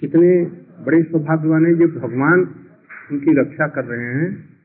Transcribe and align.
कितने 0.00 0.44
बड़े 0.84 1.02
सौभाग्यवान 1.02 1.66
है 1.66 1.74
जो 1.74 1.88
भगवान 1.88 2.40
उनकी 3.12 3.40
रक्षा 3.40 3.68
कर 3.68 3.84
रहे 3.84 4.14
हैं। 4.14 4.56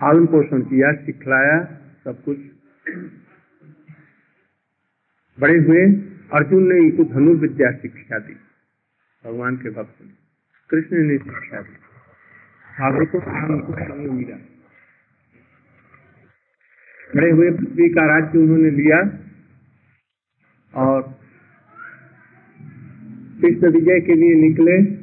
पालन 0.00 0.26
पोषण 0.26 0.62
किया, 0.62 0.92
सिखलाया, 0.92 1.64
सब 2.04 2.24
कुछ। 2.24 2.38
बड़े 5.40 5.58
हुए, 5.58 5.92
अर्जुन 6.32 6.72
ने 6.72 6.78
इनको 6.78 7.04
धनुर्विद्या 7.04 7.72
शिक्षा 7.72 8.18
दी, 8.18 8.34
भगवान 9.24 9.56
के 9.56 9.70
भक्त 9.70 10.02
ने। 10.02 10.10
कृष्ण 10.70 10.96
ने 10.96 11.18
शिक्षा 11.18 11.62
दी। 11.62 11.76
मिला। 14.10 14.36
बड़े 17.16 17.30
हुए 17.30 17.50
पृथ्वी 17.50 17.88
का 17.88 18.18
राज्य 18.18 18.38
उन्होंने 18.38 18.70
लिया 18.70 19.18
और 20.74 21.23
कृष्ण 23.44 23.70
विजय 23.70 24.00
के 24.00 24.14
लिए 24.14 24.34
निकले 24.34 24.94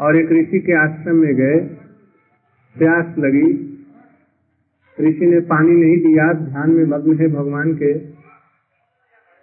और 0.00 0.16
एक 0.16 0.32
ऋषि 0.32 0.58
के 0.58 0.72
आश्रम 0.72 1.16
में 1.16 1.34
गए। 1.34 1.56
प्यास 2.78 3.18
लगी। 3.18 3.52
ऋषि 5.00 5.26
ने 5.26 5.40
पानी 5.40 5.70
नहीं 5.70 5.96
दिया। 5.96 6.32
ध्यान 6.32 6.70
में 6.70 6.84
मग्न 6.84 7.18
है 7.18 7.28
भगवान 7.28 7.74
के। 7.74 7.94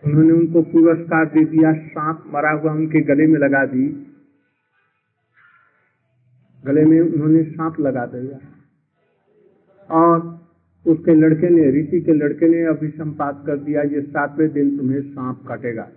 उन्होंने 0.06 0.32
उनको 0.32 0.62
पुरस्कार 0.62 1.26
दे 1.26 1.46
दिया। 1.46 1.74
सांप 1.74 2.24
मरा 2.34 2.52
हुआ 2.52 2.74
उनके 2.74 3.02
गले 3.02 3.28
में 3.28 3.40
लगा 3.40 3.66
दी। 3.66 4.08
गले 6.66 6.86
में 6.86 7.02
उन्होंने 7.02 7.44
सांप 7.44 7.80
लगा 7.80 8.06
दिया। 8.06 8.40
और 9.92 10.46
उसके 10.88 11.16
लड़के 11.16 11.50
ने, 11.50 11.82
ऋषि 11.82 12.02
के 12.02 12.14
लड़के 12.14 12.50
ने 12.50 12.66
अभी 12.66 12.78
अभिसंपात 12.78 13.44
कर 13.48 13.58
दिया, 13.58 13.82
ये 13.82 14.02
सातवें 14.02 14.54
दिन 14.54 14.78
तुम्हें 14.78 15.02
सांप 15.02 15.44
काटेगा। 15.48 15.90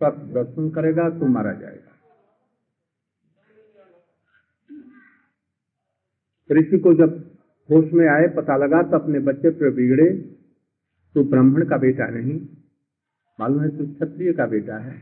सब 0.00 0.20
दर्शन 0.32 0.68
करेगा 0.70 1.08
तो 1.10 1.26
मारा 1.28 1.52
जाएगा। 1.52 1.88
ऋषि 6.50 6.78
को 6.78 6.92
जब 6.94 7.18
होश 7.68 7.92
में 7.92 8.06
आए, 8.08 8.28
पता 8.28 8.56
लगा 8.56 8.82
तो 8.82 8.98
अपने 8.98 9.18
बच्चे 9.20 9.50
पर 9.50 9.70
बिगड़े 9.70 10.10
तो 11.14 11.24
ब्राह्मण 11.24 11.64
का 11.64 11.76
बेटा 11.76 12.06
नहीं, 12.08 12.38
मालूम 13.38 13.62
है 13.62 13.68
तो 13.68 13.86
क्षत्रिय 13.86 14.32
का 14.32 14.46
बेटा 14.46 14.78
है। 14.78 14.94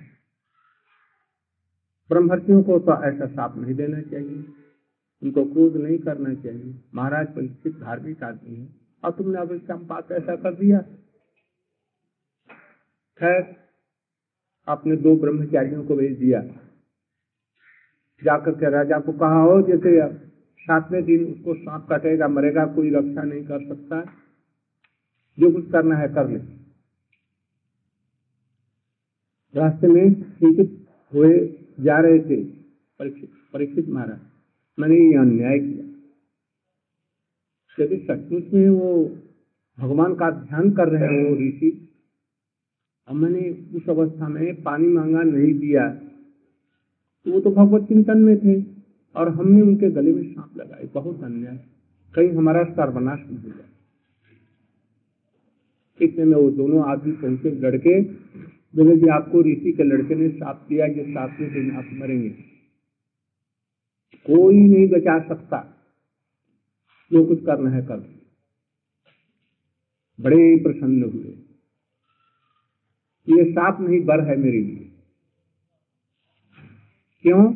ब्रह्मर्षियों 2.10 2.62
को 2.62 2.78
तो 2.78 3.02
ऐसा 3.04 3.26
साप 3.26 3.56
नहीं 3.56 3.74
देना 3.74 4.00
चाहिए, 4.02 4.44
उनको 5.22 5.44
क्रोध 5.44 5.76
नहीं 5.76 5.98
करना 5.98 6.34
चाहिए। 6.34 6.74
महाराज 6.94 7.34
परीक्षित 7.34 7.74
धार्मिक 7.76 8.22
आदमी 8.22 8.54
है। 8.56 8.68
और 9.02 9.10
तुमने 9.10 9.38
अब 9.38 9.56
संपात 9.62 10.12
ऐसा 10.12 10.36
कर 10.36 10.54
दिया। 10.54 10.78
खैर 13.20 13.42
आपने 14.68 14.96
दो 14.96 15.16
ब्रह्मचारियों 15.16 15.84
को 15.84 15.96
भेज 15.96 16.18
दिया। 16.18 16.42
जाकर 18.24 18.50
के 18.50 18.70
राजा 18.70 18.98
को 18.98 19.12
कहा 19.12 19.42
हो? 19.42 19.62
जैसे 19.62 20.14
सातवें 20.58 21.04
दिन 21.04 21.24
उसको 21.24 21.54
सांप 21.54 21.86
कटेगा, 21.92 22.28
मरेगा, 22.28 22.66
कोई 22.66 22.90
रक्षा 22.90 23.22
नहीं 23.22 23.44
कर 23.44 23.68
सकता। 23.68 24.02
जो 25.38 25.50
कुछ 25.52 25.70
करना 25.70 25.96
है 25.96 26.08
कर 26.08 26.28
ले। 26.28 26.38
रास्ते 29.54 29.86
में 29.86 30.14
चिंतित 30.14 30.86
हुए, 31.14 31.58
जा 31.80 31.98
रहे 31.98 32.18
थे 32.18 32.44
परीक्षित 32.98 33.30
परीक्षित 33.52 33.88
महाराज। 33.88 34.20
मैंने 34.78 34.96
ये 34.96 35.14
अन्याय 35.14 35.58
किया। 35.58 35.88
यदि 37.84 37.96
सचमुच 37.96 38.52
में 38.52 38.68
वो 38.68 39.18
भगवान 39.78 40.14
का 40.14 40.30
ध्यान 40.30 40.70
कर 40.70 40.88
रहे 40.88 41.02
हैं 41.02 41.30
वो 41.30 41.36
ऋषि 41.36 41.87
मैंने 43.14 43.68
उस 43.74 43.88
अवस्था 43.88 44.28
में 44.28 44.62
पानी 44.62 44.88
मांगा, 44.88 45.22
नहीं 45.22 45.54
दिया। 45.54 45.88
तो 47.24 47.32
वो 47.32 47.40
तो 47.40 47.50
भगवत 47.50 47.88
चिंतन 47.88 48.18
में 48.18 48.38
थे 48.38 48.64
और 49.16 49.28
हमने 49.28 49.62
उनके 49.62 49.90
गले 49.90 50.12
में 50.12 50.34
सांप 50.34 50.56
लगाए। 50.56 50.88
बहुत 50.94 51.24
अन्याय। 51.24 51.64
कहीं 52.14 52.28
हमारा 52.28 52.64
सर्वनाश 52.64 53.20
नहीं 53.26 53.38
हो 53.38 53.48
जाए। 53.48 53.68
इतने 56.00 56.24
में 56.24 56.36
वो 56.36 56.50
दोनों 56.50 56.84
आदमी 56.84 57.12
पहुँचे 57.12 57.50
लड़के। 57.50 58.02
बोले, 58.76 58.96
जी, 58.96 59.06
आपको 59.06 59.42
ऋषि 59.42 59.72
के 59.72 59.82
लड़के 59.82 60.14
ने 60.14 60.28
साप 60.28 60.66
दिया, 60.68 60.86
ये 60.86 61.04
सातवें 61.08 61.52
दिन 61.52 61.70
आप 61.70 61.86
मरेंगे। 61.92 62.30
कोई 64.26 64.54
नहीं 64.54 64.88
बचा 64.88 65.28
सकता। 65.28 65.74
जो 67.12 67.24
कुछ 67.24 67.44
करना 67.44 67.70
है 67.70 67.82
कर। 67.82 68.14
बड़े 70.20 70.56
प्रसन्न 70.56 71.02
हुए। 71.02 71.47
ये 73.28 73.52
साप 73.52 73.80
नहीं 73.80 74.04
बर 74.04 74.20
है 74.20 74.36
मेरे 74.36 74.58
लिए। 74.58 74.92
क्यों? 77.22 77.54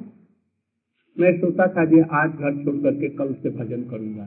मैं 1.18 1.40
सोचा 1.40 1.66
था 1.66 1.84
जी 1.84 2.00
आज 2.00 2.30
घर 2.30 2.64
छोड़ 2.64 2.82
करके 2.82 3.08
कल 3.08 3.34
से 3.34 3.50
भजन 3.50 3.82
करूँगा। 3.82 4.26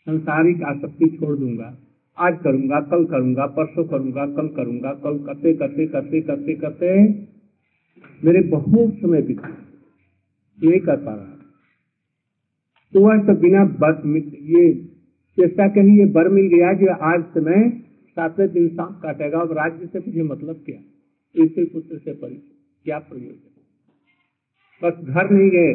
संसारिक 0.00 0.62
आसक्ति 0.62 1.16
छोड़ 1.20 1.38
दूँगा। 1.38 1.78
आज 2.18 2.38
करूँगा, 2.44 2.80
कल 2.80 3.04
करूँगा, 3.04 3.46
परसों 3.46 3.84
करूँगा, 3.84 4.26
कल 4.26 4.48
करूँगा, 4.48 4.94
कल 4.94 5.18
करते 5.18 5.54
करते 5.54 5.86
करते 5.86 6.20
करते 6.20 6.54
करते 6.54 7.04
मेरे 8.24 8.40
बहुत 8.40 8.94
समय 8.94 9.22
बीत। 9.22 9.42
नहीं 10.64 10.80
कर 10.80 10.96
पा 10.96 11.14
रहा। 11.14 11.24
तो 12.92 13.00
वह 13.00 13.18
तो 13.18 13.34
बिना 13.34 13.64
बर 13.64 14.16
ये 14.34 14.74
चेष्टा 15.36 15.68
के 15.68 15.98
ये 15.98 16.06
बर 16.06 16.28
मिल 16.28 16.46
गया 16.46 16.72
कि 16.72 16.86
आज 16.86 17.24
से 17.24 17.40
मैं 17.40 17.81
सातवें 18.16 18.52
दिन 18.52 18.68
सांप 18.68 19.00
काटेगा 19.02 19.38
और 19.38 19.54
राज्य 19.54 19.86
से 19.86 19.98
मुझे 19.98 20.22
मतलब 20.22 20.62
क्या? 20.66 20.78
इससे 21.34 21.64
पुत्र 21.64 21.98
से 21.98 22.12
परिचय 22.12 22.54
क्या 22.84 22.98
प्रयोजन? 22.98 23.50
बस 24.82 25.14
घर 25.14 25.30
नहीं 25.30 25.50
गए। 25.50 25.72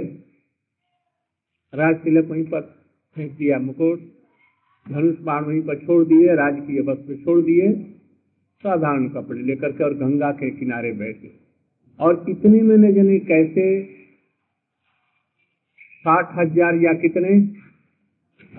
राज 1.73 1.95
तिलक 1.95 2.25
वहीं 2.25 2.43
पर 2.43 2.61
फेंक 3.15 3.31
दिया 3.31 3.59
मुकुट 3.59 3.99
धनुष 4.85 5.17
बाण 5.19 5.45
वहीं 5.45 5.61
पर 5.61 5.85
छोड़ 5.85 6.03
दिए 6.05 6.35
राजकीय 6.35 6.81
वस्त्र 6.81 7.15
छोड़ 7.15 7.41
दिए 7.41 7.71
साधारण 8.63 9.09
कपड़े 9.09 9.41
लेकर 9.41 9.71
के 9.71 9.83
और 9.83 9.93
गंगा 9.93 10.31
के 10.31 10.49
किनारे 10.51 10.91
बैठे 10.91 11.31
और 11.99 12.15
कितने 12.25 12.61
मैंने 12.61 12.91
जने 12.93 13.19
कैसे? 13.19 13.65
साठ 15.97 16.37
हज़ार 16.37 16.75
या 16.75 16.93
कितने? 16.93 17.33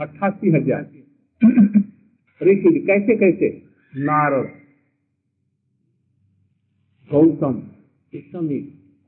अट्ठासी 0.00 0.50
हज़ार। 0.50 0.82
ऋषि 2.42 2.84
कैसे 2.86 3.16
कैसे? 3.16 3.67
नारद। 3.92 4.48
गौतम 7.10 7.54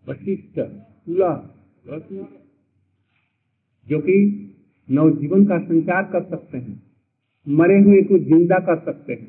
वशिष्ठ, 0.08 0.58
तुला 1.06 1.32
जो 3.86 3.98
कि 4.00 4.16
नवजीवन 4.88 5.44
का 5.46 5.58
संचार 5.58 6.02
कर 6.04 6.22
सकते 6.24 6.58
हैं, 6.58 6.82
मरे 7.48 7.78
हुए 7.80 8.02
को 8.02 8.18
ज़िंदा 8.18 8.58
कर 8.58 8.78
सकते 8.84 9.12
हैं, 9.12 9.28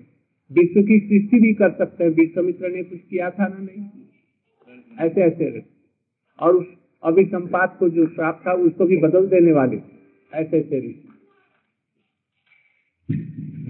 विश्व 0.52 0.82
की 0.82 1.00
सृष्टि 1.00 1.40
भी 1.40 1.54
कर 1.54 1.72
सकते 1.72 2.04
हैं, 2.04 2.12
विश्वमित्र 2.12 2.70
ने 2.70 2.84
कुछ 2.84 3.00
किया 3.02 3.30
था 3.30 3.48
ना 3.48 3.58
नहीं? 3.58 3.86
ऐसे 5.00 5.22
ऐसे 5.22 5.64
और 6.40 6.56
उस 6.56 6.66
अभिसंपात 7.04 7.76
को 7.80 7.90
जो 7.90 8.08
श्राप 8.08 8.44
था, 8.48 8.54
उसको 8.54 8.86
भी 8.86 8.98
बदल 8.98 9.28
देने 9.28 9.52
वाले। 9.52 9.78
ऐसे 10.34 10.58
ऐसे 10.58 10.80
ऋषि 10.80 11.11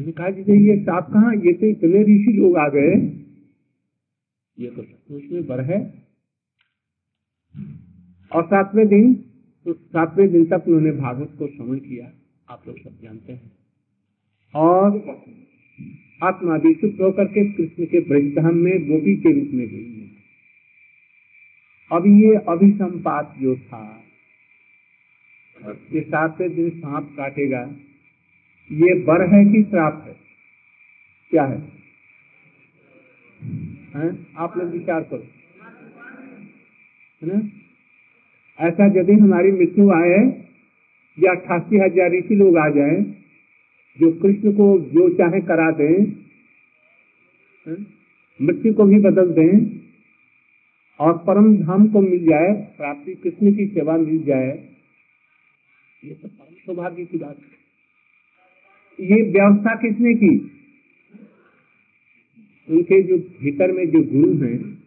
कहा 0.09 0.29
जी 0.29 0.69
ये 0.69 0.77
साप 0.83 1.09
कहा? 1.13 1.31
ये 1.31 1.53
तो 1.53 1.65
इतने 1.65 2.01
ऋषि 2.01 2.31
लोग 2.33 2.57
आ 2.57 2.67
गए। 2.69 2.93
ये 4.59 4.69
तो 4.69 4.83
सचमुच 4.83 5.23
में 5.31 5.45
बर 5.47 5.61
है। 5.61 5.79
और 8.31 8.45
सातवें 8.45 8.87
दिन 8.87 9.13
तो 9.65 9.73
सातवें 9.73 10.31
दिन 10.31 10.45
तक 10.45 10.63
उन्होंने 10.67 10.91
भागवत 10.91 11.35
को 11.39 11.47
श्रवण 11.47 11.77
किया। 11.77 12.11
आप 12.49 12.63
लोग 12.67 12.77
सब 12.79 13.01
जानते 13.01 13.33
हैं। 13.33 13.51
और 14.55 14.97
आत्मा 16.23 16.55
विशुद्ध 16.55 17.01
होकर 17.01 17.25
के 17.25 17.53
कृष्ण 17.53 17.85
के 17.85 17.99
ब्रजधाम 17.99 18.55
में 18.55 18.87
गोपी 18.87 19.15
के 19.15 19.31
रूप 19.33 19.53
में 19.53 19.67
गई 19.67 19.91
अब 21.91 22.03
ये 22.07 22.35
अभिसंपात 22.35 23.35
जो 23.41 23.55
था, 23.55 24.03
ये 25.93 26.01
सातवें 26.01 26.55
दिन 26.55 26.69
सांप 26.69 27.13
काटेगा। 27.17 27.75
ये 28.71 28.93
बर 29.03 29.21
है 29.29 29.43
कि 29.45 29.61
श्राप 29.63 30.03
है? 30.07 30.13
क्या 31.31 31.43
है, 31.45 31.57
है? 33.95 34.09
आप 34.37 34.57
लोग 34.57 34.69
विचार 34.69 35.03
करो। 35.03 35.25
है? 37.21 37.27
ना 37.27 37.41
ऐसा 38.59 38.85
यदि 38.99 39.13
हमारी 39.15 39.51
मृत्यु 39.51 39.89
आए 39.93 40.17
या 41.17 41.31
अट्ठासी 41.31 41.77
हज़ार 41.79 42.11
ऋषि 42.11 42.35
लोग 42.35 42.57
आ 42.57 42.67
जाए 42.71 42.95
जो 43.97 44.11
कृष्ण 44.21 44.51
को 44.53 44.67
जो 44.89 45.09
चाहे 45.17 45.41
करा 45.43 45.69
दें 45.77 45.95
मृत्यु 48.39 48.73
को 48.73 48.85
भी 48.85 48.99
बदल 49.01 49.33
दें 49.33 49.53
और 50.99 51.17
परम 51.25 51.55
धाम 51.57 51.87
को 51.87 52.01
मिल 52.01 52.25
जाए 52.25 52.53
प्राप्ति 52.77 53.15
कृष्ण 53.23 53.53
की 53.55 53.65
सेवा 53.69 53.97
मिल 53.99 54.23
जाए 54.23 54.51
ये 56.03 56.13
तो 56.13 56.27
परम 56.27 56.53
सौभाग्य 56.65 57.05
की 57.05 57.17
बात 57.17 57.37
है। 57.37 57.60
ये 59.01 59.21
व्यवस्था 59.31 59.75
किसने 59.75 60.13
की? 60.13 60.51
उनके 62.69 63.01
जो 63.01 63.17
भीतर 63.17 63.71
में 63.71 63.89
जो 63.89 64.01
गुरु 64.03 64.45
हैं, 64.45 64.81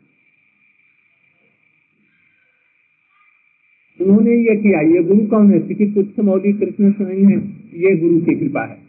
उन्होंने 4.00 4.36
ये 4.36 4.56
किया। 4.56 4.80
ये 4.80 5.02
गुरु 5.02 5.26
कौन 5.26 5.52
है? 5.52 5.58
श्री 5.66 5.92
पुष्प 5.92 6.20
मौली 6.20 6.52
कृष्ण 6.52 6.92
स्वयं 6.92 7.24
है। 7.24 7.36
ये 7.80 7.96
गुरु 7.96 8.20
की 8.20 8.34
कृपा 8.34 8.64
है। 8.64 8.82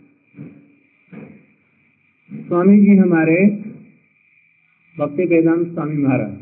स्वामी 2.31 2.79
जी 2.79 2.95
हमारे 2.97 3.35
भक्ति 4.97 5.23
वेदांत 5.23 5.67
स्वामी 5.67 5.97
महाराज 5.97 6.33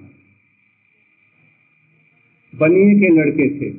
बनिए 2.56 3.00
के 3.00 3.10
लड़के 3.10 3.50
थे। 3.60 3.72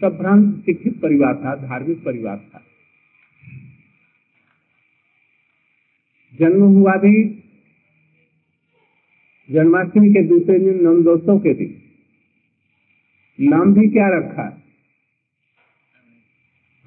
सभ्रांत 0.00 0.64
शिक्षित 0.66 1.00
परिवार 1.00 1.34
था, 1.34 1.54
धार्मिक 1.54 2.04
परिवार 2.04 2.36
था। 2.36 2.62
जन्म 6.38 6.62
हुआ 6.62 6.92
भी 6.92 7.24
जन्माष्टमी 9.50 10.10
के 10.10 10.22
दूसरे 10.22 10.58
दिन 10.58 10.84
नवदोत्सव 10.84 11.38
के 11.38 11.54
दिन। 11.54 11.82
नाम 13.40 13.74
भी 13.74 13.88
क्या 13.88 14.08
रखा? 14.08 14.62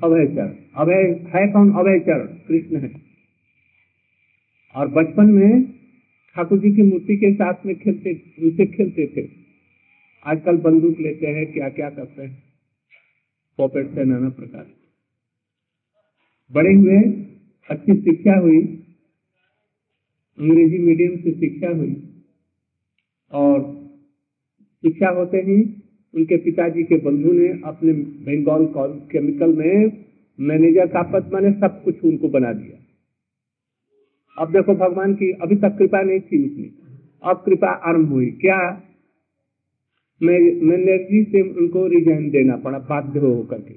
अभयचर 0.03 0.69
अभय 0.75 1.31
है 1.35 1.47
कौन? 1.47 1.71
अभयचर 1.71 2.45
कृष्ण 2.47 2.77
है। 2.77 3.01
और 4.75 4.87
बचपन 4.87 5.25
में 5.25 5.63
ठाकुर 6.35 6.59
जी 6.59 6.75
की 6.75 6.81
मूर्ति 6.81 7.17
के 7.17 7.33
साथ 7.33 7.53
में 7.65 7.75
खेलते, 7.75 8.21
उनसे 8.39 8.65
खेलते 8.65 9.07
थे। 9.07 9.29
आजकल 10.25 10.57
बंदूक 10.57 10.99
लेते 10.99 11.27
हैं 11.27 11.53
क्या 11.53 11.69
क्या 11.69 11.89
करते 11.89 12.23
हैं। 12.23 12.43
पॉकेट 13.57 13.91
से 13.91 14.03
नाना 14.03 14.29
प्रकार। 14.29 14.67
बड़े 16.51 16.73
हुए, 16.73 16.99
अच्छी 17.69 18.01
शिक्षा 18.01 18.39
हुई। 18.39 18.81
अंग्रेज़ी 20.39 20.77
मीडियम 20.77 21.15
से 21.15 21.31
शिक्षा 21.31 21.69
हुई। 21.69 21.95
और 23.31 23.61
शिक्षा 24.83 25.09
होते 25.09 25.37
ही 25.37 25.61
उनके 26.13 26.37
पिताजी 26.37 26.83
के 26.83 26.97
बंधु 26.97 27.31
ने 27.31 27.47
अपने 27.65 27.93
बंगाल 27.93 28.65
केमिकल 29.11 29.53
में 29.53 30.05
मैनेजर 30.39 30.87
का 30.87 31.01
पद 31.11 31.31
माने 31.33 31.51
सब 31.51 31.81
कुछ 31.83 32.03
उनको 32.03 32.29
बना 32.29 32.53
दिया। 32.53 32.77
अब 34.37 34.51
देखो 34.51 34.75
भगवान 34.75 35.13
की 35.13 35.31
अभी 35.31 35.55
तक 35.55 35.77
कृपा 35.77 36.01
नहीं 36.01 36.19
थी 36.21 36.45
उसमें 36.45 36.69
अब 37.23 37.41
कृपा 37.45 37.69
आरंभ 37.89 38.09
हुई। 38.09 38.29
क्या 38.31 38.57
मैनेजर 40.21 41.23
से 41.31 41.41
उनको 41.41 41.87
रिजाइन 41.87 42.29
देना 42.29 42.55
पड़ा, 42.55 42.79
बाध्य 42.79 43.19
हो 43.19 43.43
करके 43.43 43.73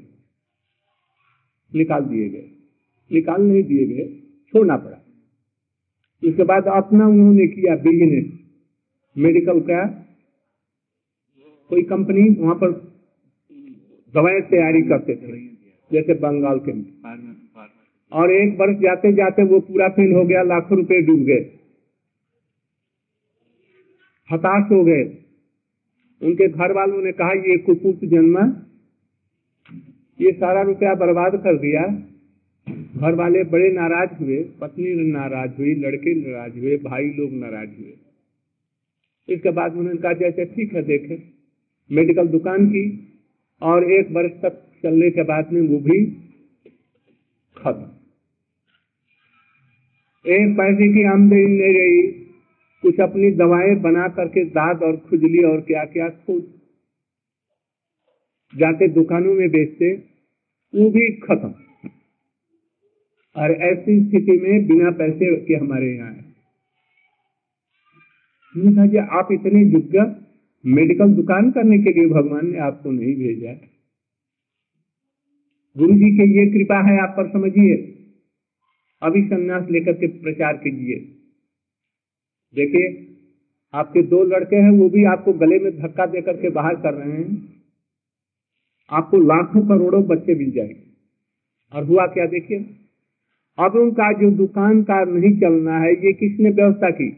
निकाल 1.72 2.04
दिए 2.04 2.28
गए। 2.28 2.50
निकाल 3.10 3.42
नहीं 3.42 3.62
दिए 3.62 3.86
गए, 3.86 4.06
छोड़ना 4.52 4.76
पड़ा। 4.76 4.98
उसके 6.28 6.44
बाद 6.44 6.66
अपना 6.68 7.06
उन्होंने 7.06 7.46
किया 7.46 7.74
बिज़नेस 7.76 8.26
मेडिकल 9.16 9.60
का। 9.60 9.86
कोई 11.70 11.82
कंपनी 11.82 12.28
वहाँ 12.40 12.54
पर 12.54 12.70
दवाएँ 14.14 14.40
तैयारी 14.40 14.82
करते 14.82 15.14
थे, 15.16 15.38
जैसे 15.90 16.14
बंगाल 16.14 16.58
के। 16.58 16.72
और 18.12 18.30
एक 18.32 18.56
वर्ष 18.60 18.78
जाते 18.78 19.12
जाते 19.12 19.42
वो 19.42 19.60
पूरा 19.60 19.88
फेल 19.88 20.12
हो 20.12 20.24
गया, 20.24 20.42
लाखों 20.42 20.78
रुपए 20.78 21.00
डूब 21.02 21.20
गए। 21.20 21.40
हताश 24.30 24.70
हो 24.72 24.84
गए। 24.84 25.02
उनके 26.22 26.48
घर 26.48 26.72
वालों 26.72 27.02
ने 27.02 27.12
कहा, 27.12 27.32
ये 27.32 27.56
कुपुत 27.58 28.00
जन्मा, 28.04 28.44
ये 30.20 30.32
सारा 30.32 30.62
रुपया 30.62 30.94
बर्बाद 30.94 31.36
कर 31.36 31.58
दिया। 31.58 31.82
घर 32.98 33.14
वाले 33.14 33.44
बड़े 33.44 33.70
नाराज़ 33.72 34.24
हुए, 34.24 34.36
पत्नी 34.60 34.94
नाराज़ 35.12 35.50
हुई, 35.58 35.74
लड़के 35.74 36.14
नाराज़ 36.14 36.58
हुए, 36.58 36.76
भाई 36.76 37.04
लोग 37.04 37.32
नाराज़ 37.32 37.68
हुए। 37.68 37.92
इसके 39.28 39.50
बाद 39.50 39.72
उन्होंने 39.72 39.98
कहा, 39.98 40.12
जैसे 40.12 40.44
ठीक 40.44 40.74
है, 40.74 40.82
देखे। 40.82 41.22
मेडिकल 41.90 42.28
दुकान 42.28 42.66
की 42.66 42.84
और 43.62 43.92
एक 43.92 44.10
वर्ष 44.10 44.32
तक 44.32 44.64
चलने 44.82 45.10
के 45.10 45.22
बाद 45.22 45.52
में 45.52 45.60
वो 45.60 45.78
भी 45.78 46.04
खत्म। 47.56 47.86
एक 50.26 50.56
पैसे 50.56 50.88
की 50.88 51.02
आमदनी 51.02 51.44
नहीं 51.44 51.74
रही। 51.74 52.02
कुछ 52.82 53.00
अपनी 53.00 53.30
दवाएँ 53.30 53.74
बना 53.74 54.08
करके 54.08 54.44
दाद 54.44 54.82
और 54.82 54.96
खुजली 54.96 55.42
और 55.42 55.60
क्या 55.60 55.84
क्या 55.84 56.08
खुद 56.08 56.54
जाके 58.56 58.88
दुकानों 58.88 59.34
में 59.34 59.48
बेचते, 59.50 59.92
वो 60.74 60.90
भी 60.90 61.12
खत्म। 61.12 61.54
और 63.38 63.52
ऐसी 63.52 64.08
स्थिति 64.08 64.40
में 64.42 64.66
बिना 64.66 64.90
पैसे 64.90 65.44
के 65.44 65.54
हमारे 65.54 65.96
यहाँ 65.96 66.12
है। 66.12 66.28
कहा 68.74 68.86
जी 68.86 68.96
आप 68.96 69.28
इतने 69.32 69.64
योग्य 69.64 70.16
मेडिकल 70.66 71.14
दुकान 71.14 71.50
करने 71.50 71.78
के 71.78 71.92
लिए 71.92 72.06
भगवान 72.06 72.52
ने 72.52 72.58
आपको 72.58 72.90
नहीं 72.90 73.16
भेजा 73.16 73.48
है। 73.48 73.68
गुरु 75.78 75.92
जी 75.92 76.16
के 76.16 76.38
ये 76.38 76.58
कृपा 76.58 76.80
है, 76.82 77.00
आप 77.00 77.14
पर 77.16 77.28
समझिए। 77.28 77.94
अभी 79.02 79.22
संन्यास 79.22 79.70
लेकर 79.70 79.92
के 79.92 80.06
प्रचार 80.06 80.56
कीजिए। 80.56 80.96
देखिए, 82.54 83.16
आपके 83.74 84.02
दो 84.02 84.24
लड़के 84.24 84.56
हैं, 84.56 84.70
वो 84.70 84.88
भी 84.88 85.04
आपको 85.04 85.32
गले 85.32 85.58
में 85.58 85.78
धक्का 85.78 86.06
देकर 86.06 86.36
के 86.36 86.50
बाहर 86.50 86.74
कर 86.74 86.94
रहे 86.94 87.12
हैं। 87.12 87.52
आपको 88.90 89.16
लाखों 89.16 89.68
करोड़ों 89.68 90.02
बच्चे 90.02 90.34
मिल 90.34 90.50
जाएँगे। 90.50 90.82
और 91.72 91.84
हुआ 91.84 92.06
क्या, 92.06 92.26
देखिए? 92.26 92.74
अब 93.58 93.74
उनका 93.74 94.12
जो 94.12 94.30
दुकान 94.30 94.82
का 94.82 95.04
नहीं 95.04 95.40
चलना 95.40 95.78
है, 95.78 95.92
ये 95.92 96.12
किसने 96.12 96.50
व्यवस्था 96.50 96.90
की? 96.90 97.08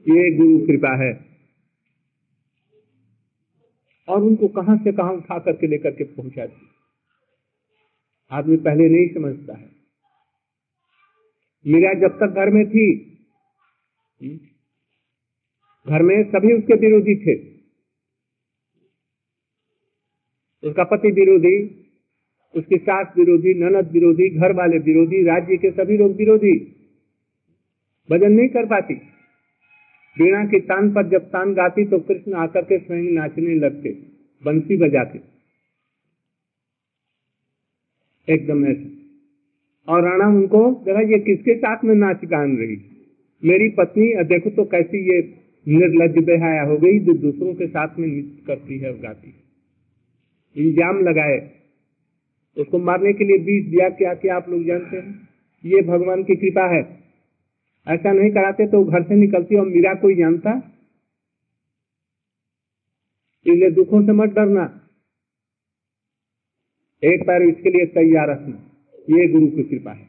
ये 0.00 0.36
गुरु 0.36 0.66
कृपा 0.66 0.96
है। 1.04 1.30
और 4.08 4.22
उनको 4.22 4.48
कहाँ 4.48 4.76
से 4.76 4.92
कहाँ 4.92 5.12
उठा 5.12 5.38
करके 5.38 5.66
लेकर 5.66 5.90
के 5.90 6.04
पहुँचा 6.04 6.46
दी? 6.46 6.66
आदमी 8.30 8.56
पहले 8.56 8.88
नहीं 8.88 9.08
समझता 9.14 9.56
है। 9.58 9.70
मीरा 11.66 11.92
जब 11.92 12.18
तक 12.20 12.26
घर 12.26 12.50
में 12.50 12.70
थी, 12.70 13.10
घर 15.88 16.02
में 16.02 16.30
सभी 16.30 16.52
उसके 16.52 16.74
विरोधी 16.74 17.16
थे। 17.16 17.60
उसका 20.68 20.84
पति 20.84 21.10
विरोधी 21.10 21.79
उसकी 22.54 22.76
सास 22.76 23.12
विरोधी, 23.16 23.54
ननद 23.54 23.90
विरोधी 23.92 24.28
घर 24.30 24.52
वाले 24.52 24.78
विरोधी, 24.80 25.22
राज्य 25.24 25.56
के 25.56 25.70
सभी 25.70 25.96
लोग 25.96 26.16
विरोधी। 26.16 26.54
भजन 28.08 28.32
नहीं 28.32 28.48
कर 28.48 28.66
पाती। 28.66 28.94
वीणा 30.16 30.44
के 30.44 30.58
तान 30.60 30.92
पर 30.92 31.08
जब 31.08 31.26
तान 31.28 31.52
गाती 31.54 31.84
तो 31.84 31.98
कृष्ण 31.98 32.34
आकर 32.34 32.62
के 32.62 32.78
स्वयं 32.78 33.12
नाचने 33.12 33.54
लगते, 33.56 33.90
बंसी 34.42 34.76
बजा 34.76 35.04
के 35.04 35.18
एकदम 38.28 38.64
ऐसा। 38.66 38.88
और 39.88 40.02
राणा 40.04 40.26
उनको, 40.28 40.82
जरा 40.86 41.00
ये 41.00 41.18
किसके 41.18 41.54
साथ 41.54 41.84
में 41.84 41.94
नाच 41.94 42.24
गान 42.24 42.56
रही? 42.56 42.76
मेरी 43.42 43.68
पत्नी 43.68 44.12
देखो 44.24 44.50
तो 44.50 44.64
कैसी 44.64 44.98
ये 45.06 45.20
निर्लज 45.66 46.24
बेहाया 46.24 46.62
हो 46.62 46.76
गई, 46.78 46.98
जो 46.98 47.12
दूसरों 47.12 47.54
के 47.54 47.66
साथ 47.66 47.98
में 47.98 48.06
नृत्य 48.08 48.42
करती 48.46 48.78
है 48.78 48.90
और 48.90 48.98
गाती 48.98 49.28
है। 49.28 50.64
इल्ज़ाम 50.64 51.00
लगाए। 51.00 51.38
उसको 52.56 52.78
मारने 52.78 53.12
के 53.12 53.24
लिए 53.24 53.38
बीज 53.38 53.68
दिया 53.70 53.88
क्या 53.90 54.14
क्या 54.14 54.36
आप 54.36 54.48
लोग 54.48 54.64
जानते 54.64 54.96
हैं। 54.96 55.28
ये 55.64 55.82
भगवान 55.82 56.22
की 56.22 56.36
कृपा 56.36 56.66
है। 56.66 56.82
ऐसा 57.86 58.12
नहीं 58.12 58.30
कराते 58.30 58.66
तो 58.66 58.84
घर 58.84 59.02
से 59.02 59.14
निकलती 59.14 59.56
और 59.56 59.66
मीरा 59.66 59.94
कोई 59.94 60.14
जानता। 60.14 60.56
इसलिए 63.46 63.70
दुखों 63.70 64.02
से 64.06 64.12
मत 64.12 64.28
डरना। 64.28 64.64
एक 67.02 67.22
पैर 67.26 67.42
इसके 67.42 67.70
लिए 67.70 67.86
तैयार 67.86 68.28
रखना। 68.30 68.56
ये 69.10 69.28
गुरु 69.28 69.46
की 69.46 69.62
कृपा 69.62 69.92
है। 69.92 70.04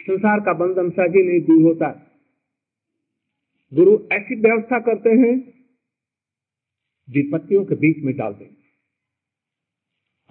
संसार 0.00 0.40
का 0.40 0.52
बंधन 0.52 0.90
सहजी 0.90 1.22
नहीं 1.22 1.40
दूर 1.40 1.62
होता। 1.62 1.90
गुरु 3.72 3.98
ऐसी 4.12 4.34
व्यवस्था 4.40 4.78
करते 4.78 5.10
हैं 5.10 5.34
विपत्तियों 7.08 7.64
के 7.64 7.74
बीच 7.74 8.02
में 8.04 8.14
डाल 8.16 8.32
देंगे 8.32 8.61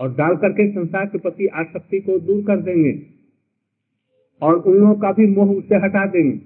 और 0.01 0.13
डाल 0.15 0.35
करके 0.35 0.67
संसार 0.71 1.05
के 1.05 1.17
प्रति 1.17 1.47
आसक्ति 1.55 1.99
को 1.99 2.17
दूर 2.19 2.43
कर 2.45 2.61
देंगे 2.61 2.93
और 4.41 4.55
उन 4.55 4.77
लोगों 4.77 4.95
का 4.95 5.11
भी 5.11 5.27
मोह 5.27 5.51
उसे 5.55 5.75
हटा 5.77 6.05
देंगे। 6.07 6.39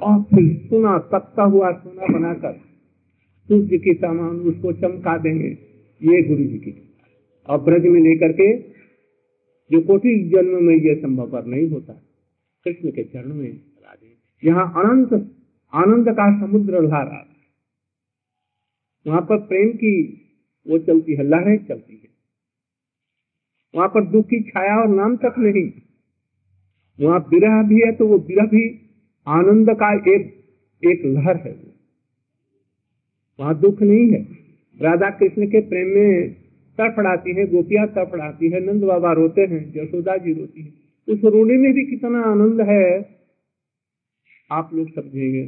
और 0.00 0.22
फिर 0.24 0.48
सुना 0.68 0.96
तकता 1.12 1.42
हुआ 1.44 1.70
सोना 1.74 2.06
बनाकर 2.08 2.52
सूर्य 3.48 3.78
की 3.78 3.94
सामान 3.94 4.36
उसको 4.48 4.72
चमका 4.80 5.16
देंगे। 5.18 5.48
ये 6.00 6.22
गुरु 6.22 6.44
जी 6.44 6.58
की 6.58 6.74
और 7.48 7.60
ब्रज 7.62 7.86
में 7.86 8.00
लेकर 8.00 8.32
के 8.32 8.52
जो 9.70 9.80
कोटि 9.82 10.18
जन्म 10.30 10.62
में 10.64 10.74
यह 10.76 10.94
संभव 10.94 11.30
पर 11.30 11.46
नहीं 11.46 11.68
होता, 11.70 11.92
कृष्ण 12.66 12.90
के 12.90 13.04
चरण 13.04 13.34
में 13.34 13.60
यहाँ 14.42 14.66
अनंत, 14.76 15.12
आनंद 15.72 16.08
का 16.10 16.26
समुद्र 16.38 16.82
लहरा 16.82 17.24
वहाँ 19.06 19.20
पर 19.20 19.38
प्रेम 19.46 19.70
की 19.74 19.92
वो 20.66 20.78
चलती 20.78 21.14
है, 21.14 21.24
लहरें 21.24 21.56
चलती 21.58 21.94
है। 21.94 22.07
वहाँ 23.74 23.88
पर 23.88 24.04
दुख 24.06 24.26
की 24.26 24.40
छाया 24.42 24.76
और 24.76 24.88
नाम 24.90 25.16
तक 25.18 25.34
नहीं। 25.38 25.70
वहाँ 26.98 27.18
विरह 27.30 27.62
भी 27.68 27.80
है 27.80 27.92
तो 27.92 28.06
वो 28.08 28.18
विरह 28.28 28.46
भी 28.48 28.64
आनंद 29.26 29.70
का 29.80 29.92
एक 30.08 30.34
एक 30.82 31.04
लहर 31.06 31.36
है 31.38 31.52
वहाँ 33.38 33.58
दुख 33.60 33.82
नहीं 33.82 34.10
है। 34.10 34.20
राधा 34.80 35.10
कृष्ण 35.10 35.46
के 35.46 35.60
प्रेम 35.68 35.88
में 35.88 36.32
तड़फड़ाती 36.78 37.34
है, 37.34 37.46
गोपियाँ 37.46 37.86
तड़फड़ाती 37.88 38.50
है, 38.50 38.60
नंद 38.62 38.84
बाबा 38.84 39.12
रोते 39.12 39.42
हैं, 39.42 39.60
यशोदा 39.76 40.16
जी 40.16 40.32
रोती 40.32 40.62
है। 40.62 40.72
उस 41.08 41.24
रोने 41.24 41.56
में 41.56 41.72
भी 41.72 41.84
कितना 41.86 42.22
आनंद 42.22 42.60
है, 42.68 42.84
आप 44.50 44.70
लोग 44.74 44.88
समझेंगे। 44.90 45.42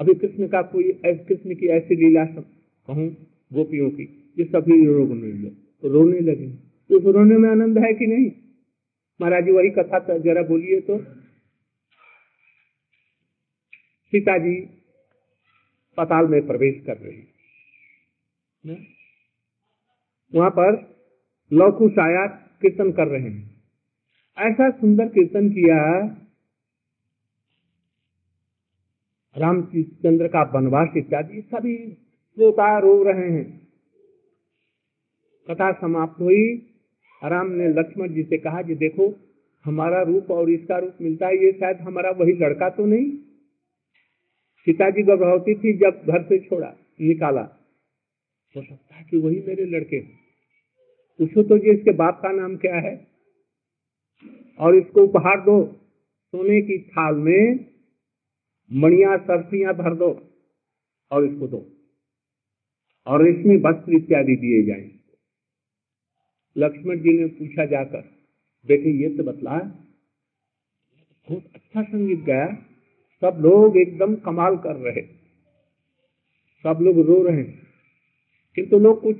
अभी 0.00 0.14
कृष्ण 0.14 0.48
का 0.48 0.62
कोई 0.64 0.92
कृष्ण 1.04 1.54
की 1.54 1.68
ऐसी 1.70 1.96
लीला 1.96 2.24
कहूँ 2.24 3.08
गोपियों 3.52 3.90
की। 3.90 4.04
ये 4.38 4.44
सभी 4.44 4.86
रोने 4.86 5.32
लगे। 5.32 5.50
तो 5.50 5.88
रोने 5.88 6.20
लगे। 6.20 6.46
उस 6.96 7.02
रोने 7.04 7.36
में 7.36 7.48
आनंद 7.50 7.78
है 7.78 7.92
कि 7.94 8.06
नहीं? 8.06 8.30
महाराज 9.20 9.44
जी, 9.44 9.52
वही 9.52 9.70
कथा 9.70 9.98
तो 9.98 10.18
जरा 10.18 10.42
बोलिए 10.42 10.80
तो। 10.80 10.98
सीता 14.12 14.38
जी 14.38 14.60
पताल 15.96 16.26
में 16.26 16.46
प्रवेश 16.46 16.82
कर 16.86 16.96
रही 16.98 17.22
वहाँ 20.34 20.50
पर 20.50 20.96
लौकुश 21.52 21.98
आया, 21.98 22.26
कीर्तन 22.62 22.92
कर 22.92 23.06
रहे 23.06 23.20
हैं। 23.20 23.62
ऐसा 24.38 24.70
सुंदर 24.70 25.08
कीर्तन 25.08 25.48
किया, 25.48 25.78
रामचंद्र 29.36 30.28
का 30.28 30.42
वनवास 30.54 30.88
इत्यादि 30.96 31.40
सभी 31.42 31.76
श्रोता 31.94 32.78
रो 32.78 33.02
रहे 33.02 33.30
हैं। 33.30 33.65
कथा 35.50 35.72
समाप्त 35.72 36.20
हुई। 36.20 36.54
राम 37.22 37.50
ने 37.50 37.68
लक्ष्मण 37.68 38.08
जी 38.08 38.22
से 38.22 38.38
कहा 38.38 38.62
कि 38.62 38.74
देखो, 38.74 39.14
हमारा 39.64 40.02
रूप 40.02 40.30
और 40.30 40.50
इसका 40.50 40.78
रूप 40.78 40.94
मिलता 41.02 41.26
है, 41.26 41.44
ये 41.44 41.52
शायद 41.52 41.76
हमारा 41.76 42.10
वही 42.10 42.32
लड़का 42.32 42.68
तो 42.68 42.86
नहीं। 42.86 43.10
सीता 44.66 44.90
जी 44.90 45.02
गर्भवती 45.02 45.54
थी, 45.54 45.72
जब 45.72 46.02
घर 46.08 46.22
से 46.22 46.38
छोड़ा, 46.38 46.76
निकाला। 47.00 47.40
हो 47.40 48.62
तो 48.62 48.62
सकता 48.62 48.94
है 48.94 49.06
कि 49.10 49.18
वही 49.18 49.42
मेरे 49.46 49.64
लड़के 49.64 50.00
पूछो 51.20 51.42
तो 51.42 51.58
जी, 51.58 51.70
इसके 51.70 51.90
बाप 51.90 52.20
का 52.22 52.32
नाम 52.32 52.56
क्या 52.56 52.74
है? 52.74 53.06
और 54.60 54.76
इसको 54.76 55.02
उपहार 55.02 55.40
दो। 55.40 55.64
सोने 56.32 56.60
की 56.62 56.78
थाल 56.78 57.14
में 57.14 57.66
मणिया, 58.72 59.16
सरसियाँ 59.16 59.74
भर 59.74 59.94
दो 59.94 60.08
और 61.10 61.24
इसको 61.24 61.46
दो। 61.46 61.66
और 63.06 63.26
इसमें 63.28 63.56
वस्त्र 63.56 63.92
इत्यादि 63.92 64.36
दिए 64.36 64.62
जाए। 64.62 64.95
लक्ष्मण 66.56 66.98
जी 66.98 67.18
ने 67.20 67.26
पूछा 67.28 67.64
जाकर, 67.64 68.04
बेटे, 68.66 68.90
ये 68.92 69.16
तो 69.16 69.22
बतला 69.22 69.58
बहुत 71.28 71.44
अच्छा 71.54 71.82
संगीत 71.82 72.20
गाया। 72.20 72.46
सब 73.22 73.38
लोग 73.40 73.76
एकदम 73.76 74.14
कमाल 74.16 74.56
कर 74.56 74.76
रहे 74.76 75.02
सब 76.64 76.78
लोग 76.82 76.98
रो 77.00 77.22
रहे 77.22 77.36
हैं। 77.36 77.62
किंतु 78.56 78.78
लोग 78.78 79.00
कुछ 79.02 79.16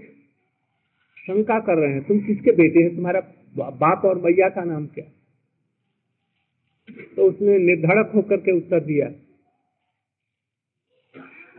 शंका 1.19 1.59
कर 1.61 1.79
रहे 1.79 1.93
हैं, 1.93 2.03
तुम 2.03 2.21
किसके 2.21 2.53
बेटे 2.53 2.83
हैं? 2.83 2.95
तुम्हारा 2.97 3.21
बाप 3.57 4.05
और 4.05 4.19
मैया 4.19 4.49
का 4.49 4.65
नाम 4.65 4.87
क्या? 4.87 5.05
तो 7.17 7.23
उसने 7.23 7.59
निर्धारक 7.59 8.11
होकर 8.15 8.37
के 8.37 8.53
उत्तर 8.53 8.81
दिया, 8.81 9.09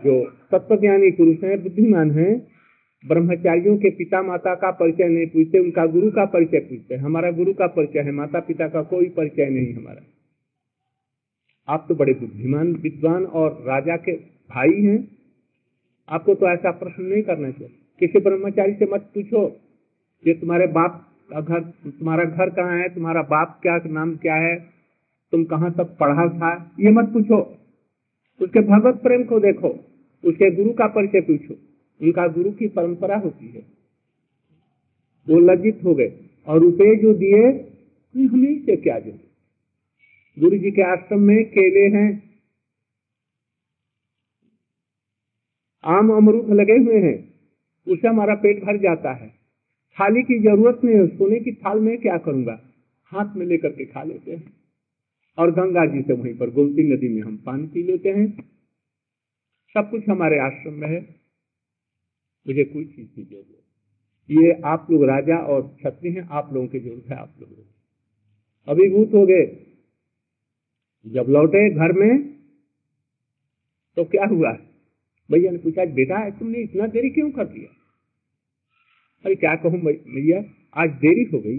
जो 0.01 0.13
तत्वज्ञानी 0.51 1.11
पुरुष 1.11 1.43
हैं, 1.43 1.61
बुद्धिमान 1.63 2.11
हैं 2.11 2.56
ब्रह्मचारियों 3.05 3.77
के 3.77 3.89
पिता 3.89 4.21
माता 4.21 4.55
का 4.55 4.71
परिचय 4.71 5.07
नहीं 5.07 5.27
पूछते, 5.27 5.59
उनका 5.59 5.85
गुरु 5.85 6.11
का 6.11 6.25
परिचय 6.25 6.59
पूछते 6.59 6.95
हमारा 6.95 7.31
गुरु 7.31 7.53
का 7.53 7.67
परिचय 7.67 7.99
है 7.99 8.11
माता 8.11 8.39
पिता 8.39 8.67
का 8.67 8.81
कोई 8.81 9.09
परिचय 9.09 9.49
नहीं 9.49 9.73
हमारा। 9.73 10.01
आप 11.73 11.85
तो 11.89 11.95
बड़े 11.95 12.13
बुद्धिमान, 12.13 12.73
विद्वान 12.73 13.25
और 13.25 13.63
राजा 13.67 13.97
के 13.97 14.11
भाई 14.49 14.81
हैं। 14.81 15.17
आपको 16.09 16.35
तो 16.35 16.49
ऐसा 16.49 16.71
प्रश्न 16.71 17.03
नहीं 17.03 17.23
करना 17.23 17.51
चाहिए। 17.51 17.75
किसी 17.99 18.19
ब्रह्मचारी 18.19 18.73
से 18.73 18.85
मत 18.85 19.01
पूछो 19.01 19.47
कि 20.23 20.33
तुम्हारे 20.33 20.67
बाप 20.67 21.11
का 21.29 21.41
घर, 21.41 21.59
तुम्हारा 21.89 22.23
घर 22.23 22.49
कहाँ 22.49 22.79
है, 22.79 22.89
तुम्हारा 22.89 23.21
बाप 23.21 23.59
क्या, 23.61 23.79
नाम 23.85 24.15
क्या 24.15 24.35
है, 24.35 24.55
तुम 25.31 25.43
कहाँ 25.43 25.71
तक 25.71 25.97
पढ़ा 25.99 26.29
था, 26.29 26.71
ये 26.79 26.91
मत 26.91 27.05
पूछो। 27.05 27.57
उसके 28.41 28.59
भगवत 28.59 28.95
प्रेम 28.95 29.23
को 29.23 29.39
देखो, 29.39 29.69
उसके 30.23 30.55
गुरु 30.55 30.69
का 30.69 30.87
परिचय 30.87 31.21
पूछो। 31.21 31.66
उनका 32.01 32.27
गुरु 32.27 32.51
की 32.51 32.67
परंपरा 32.67 33.17
होती 33.17 33.47
है। 33.47 33.61
वो 35.27 35.39
लज्जित 35.39 35.79
हो 35.83 35.95
गए 35.95 36.11
और 36.47 36.59
रुपये 36.59 36.95
जो 36.95 37.13
दिए 37.13 37.51
से 38.65 38.75
क्या 38.75 38.99
दे 38.99 39.11
गुरु 40.37 40.57
जी 40.57 40.71
के 40.71 40.81
आश्रम 40.81 41.19
में 41.19 41.43
केले 41.45 41.85
हैं, 41.97 42.09
आम 45.83 46.09
अमरूद 46.11 46.49
लगे 46.53 46.77
हुए 46.77 46.99
हैं 47.01 47.17
उससे 47.87 48.07
हमारा 48.07 48.35
पेट 48.35 48.63
भर 48.63 48.77
जाता 48.77 49.13
है। 49.13 49.29
थाली 49.97 50.21
की 50.23 50.39
ज़रूरत 50.39 50.81
नहीं 50.83 50.95
है, 50.95 51.07
सोने 51.07 51.39
की 51.39 51.51
थाल 51.55 51.79
में 51.79 51.97
क्या 51.97 52.17
करूँगा? 52.17 52.59
हाथ 53.11 53.35
में 53.35 53.45
लेकर 53.45 53.69
के 53.69 53.85
खा 53.85 54.03
लेते 54.03 54.31
हैं। 54.31 54.53
और 55.37 55.51
गंगा 55.51 55.85
जी 55.85 56.01
से 56.01 56.13
वहीं 56.13 56.37
पर 56.37 56.49
गोमती 56.49 56.83
नदी 56.93 57.09
में 57.09 57.21
हम 57.21 57.37
पानी 57.37 57.67
पी 57.67 57.83
लेते 57.83 58.09
हैं। 58.09 58.27
सब 59.73 59.89
कुछ 59.89 60.09
हमारे 60.09 60.39
आश्रम 60.39 60.73
में 60.73 60.87
है। 60.87 61.26
मुझे 62.47 62.63
कोई 62.63 62.85
चीज़ 62.85 63.07
की 63.07 63.23
ज़रूरत 63.23 63.53
ये 64.29 64.51
आप 64.65 64.87
लोग 64.91 65.03
राजा 65.05 65.37
और 65.47 65.61
क्षत्रिय 65.77 66.13
हैं 66.13 66.27
आप 66.31 66.49
लोगों 66.53 66.67
की 66.67 66.79
ज़रूरत 66.79 67.09
है 67.09 67.17
आप 67.17 67.33
लोग 67.41 67.65
अभिभूत 68.67 69.13
हो 69.13 69.25
गए। 69.25 69.45
जब 71.05 71.29
लौटे 71.29 71.69
घर 71.69 71.91
में 71.91 72.17
तो 73.97 74.03
क्या 74.05 74.25
हुआ? 74.25 74.51
भैया 75.29 75.51
ने 75.51 75.57
पूछा 75.57 75.85
बेटा 75.93 76.29
तुमने 76.29 76.59
इतना 76.59 76.87
देरी 76.87 77.09
क्यों 77.09 77.29
कर 77.31 77.45
दिया? 77.45 77.69
अरे 79.25 79.35
क्या 79.35 79.55
कहूँ 79.55 79.79
भैया 79.81 80.43
आज 80.75 80.89
देरी 81.01 81.23
हो 81.33 81.39
गई। 81.39 81.57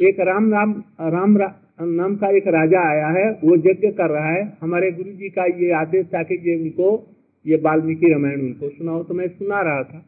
एक 0.00 0.20
राम 0.20 0.52
राम 0.52 0.72
राम 1.00 1.36
रा, 1.38 1.48
नाम 1.80 2.16
का 2.16 2.28
एक 2.36 2.46
राजा 2.48 2.80
आया 2.90 3.08
है 3.10 3.30
वो 3.44 3.56
यज्ञ 3.56 3.90
कर 3.92 4.10
रहा 4.10 4.30
है। 4.30 4.42
हमारे 4.60 4.90
गुरु 4.92 5.12
जी 5.12 5.28
का 5.30 5.44
ये 5.58 5.70
आदेश 5.80 6.06
था 6.06 6.22
कि 6.22 6.34
ये 6.48 6.56
उनको 6.62 6.88
ये 7.46 7.56
वाल्मीकि 7.56 8.08
रामायण 8.08 8.40
उनको 8.40 8.68
सुनाओ 8.68 9.04
तो 9.04 9.14
मैं 9.14 9.28
सुना 9.28 9.62
रहा 9.62 9.82
था। 9.82 10.06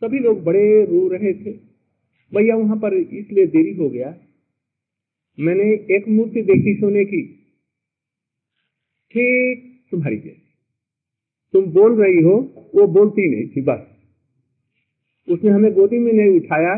सभी 0.00 0.18
लोग 0.18 0.44
बड़े 0.44 0.84
रो 0.84 1.08
रहे 1.08 1.34
थे। 1.34 1.50
भैया 2.34 2.56
वहाँ 2.56 2.76
पर 2.76 2.94
इसलिए 2.94 3.46
देरी 3.46 3.74
हो 3.74 3.90
गया। 3.90 4.18
मैंने 5.40 5.96
एक 5.96 6.08
मूर्ति 6.08 6.42
देखी 6.42 6.74
सोने 6.74 7.04
की। 7.04 7.26
ठीक 9.10 9.80
तुम्हारी 9.90 10.16
जैसी। 10.16 10.42
तुम 11.52 11.66
बोल 11.66 12.02
रही 12.02 12.20
हो, 12.20 12.70
वो 12.74 12.86
बोलती 12.86 13.30
नहीं 13.30 13.48
थी, 13.48 13.60
बस। 13.60 13.86
उसने 15.28 15.50
हमें 15.50 15.72
गोदी 15.72 15.98
में 15.98 16.12
नहीं 16.12 16.40
उठाया, 16.40 16.74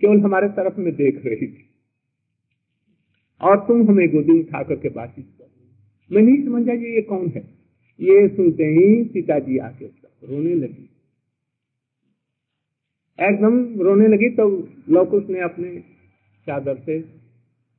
केवल 0.00 0.20
हमारे 0.20 0.48
तरफ़ 0.48 0.80
में 0.80 0.94
देख 0.94 1.26
रही 1.26 1.46
थी। 1.46 1.62
और 3.40 3.56
तुम 3.56 3.88
हमें 3.88 4.08
गोदी 4.08 4.40
उठा 4.40 4.62
करके 4.62 4.88
बातचीत 4.88 5.26
कर 5.38 5.46
मैं 6.12 6.22
नहीं 6.22 6.44
समझा 6.44 6.72
ये 6.72 7.02
कौन 7.02 7.28
है। 7.28 7.55
ये 8.00 8.28
सुनते 8.28 8.64
ही 8.66 9.04
सीता 9.04 9.38
जी 9.40 9.58
आके 9.60 9.86
रोने 9.86 10.54
लगी। 10.54 10.88
एकदम 13.18 13.54
रोने 13.80 14.08
लगी 14.08 14.28
तो 14.30 14.48
लौकुश 14.90 15.28
ने 15.30 15.40
अपने 15.40 15.68
चादर 16.46 16.76
से 16.76 16.98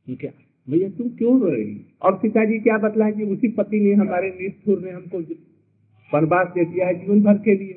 क्या 0.08 0.32
भैया, 0.68 0.90
तुम 0.90 1.10
क्यों 1.10 1.40
रो 1.42 1.50
रही 1.50 1.76
और 2.02 2.16
सीता 2.18 2.46
जी 2.46 2.60
क्या 2.60 2.78
बतला 2.80 3.10
कि 3.12 3.24
उसी 3.26 3.48
पति 3.50 3.80
ने 3.80 3.94
हमारे 3.96 4.30
निष्ठुर 4.40 4.80
ने 4.80 4.92
हमको 4.92 5.20
वनवास 6.12 6.48
दे 6.48 6.66
दिया 6.66 6.88
है 6.88 6.94
जीवन 6.96 7.22
भर 7.24 7.38
के 7.40 7.56
लिए। 7.56 7.74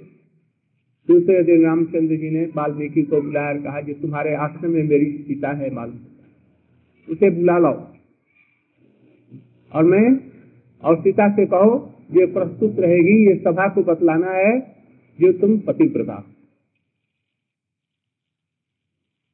दूसरे 1.09 1.43
दिन 1.45 1.65
रामचंद्र 1.65 2.17
जी 2.17 2.31
ने 2.31 2.45
वाल्मीकि 2.57 3.03
को 3.05 3.21
बुलाया 3.23 3.55
कहा 3.61 3.81
कि 3.83 3.95
तुम्हारे 3.97 4.35
आश्रम 4.39 4.71
में 4.71 4.83
मेरी 4.85 5.13
सीता 5.19 5.53
है 5.53 5.71
वाल्मीकि। 5.71 7.13
उसे 7.13 7.31
बुला 7.31 7.59
लाओ। 7.59 7.79
और 9.73 9.85
मैं 9.85 10.05
और 10.83 11.01
सीता 11.01 11.29
से 11.37 11.47
कहो 11.47 11.79
ये 12.11 12.27
प्रस्तुत 12.27 12.77
रहेगी, 12.79 13.29
ये 13.29 13.37
सभा 13.37 13.69
को 13.69 13.83
बतलाना 13.83 14.31
है, 14.31 14.61
जो 15.21 15.33
तुम 15.33 15.59
पति 15.59 15.89
प्रदा 15.89 16.25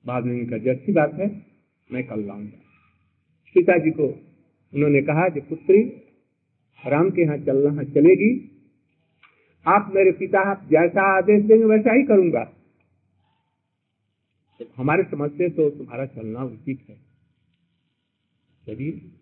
बाद 0.06 0.24
में 0.24 0.40
इनका 0.40 0.70
अच्छी 0.70 0.92
बात 0.92 1.14
है, 1.14 1.46
मैं 1.92 2.06
कल 2.06 2.26
लाऊँगा। 2.26 2.58
सीता 3.48 3.78
जी 3.78 3.90
को 3.90 4.04
उन्होंने 4.74 5.02
कहा 5.02 5.28
कि 5.28 5.40
पुत्री, 5.40 5.82
राम 6.86 7.10
के 7.10 7.22
यहाँ 7.22 7.38
चलना 7.38 7.82
चलेगी। 7.82 8.52
आप 9.66 9.92
मेरे 9.94 10.12
पिता 10.12 10.54
जैसा 10.54 11.18
आदेश 11.18 11.44
देंगे, 11.44 11.64
वैसा 11.64 11.92
ही 11.92 12.02
करूँगा। 12.02 12.52
हमारे 14.76 15.02
समझ 15.02 15.30
से 15.30 15.48
तो 15.48 15.70
तुम्हारा 15.70 16.06
चलना 16.06 16.44
उचित 16.44 16.78
है। 16.88 16.96
चलिए। 18.66 19.15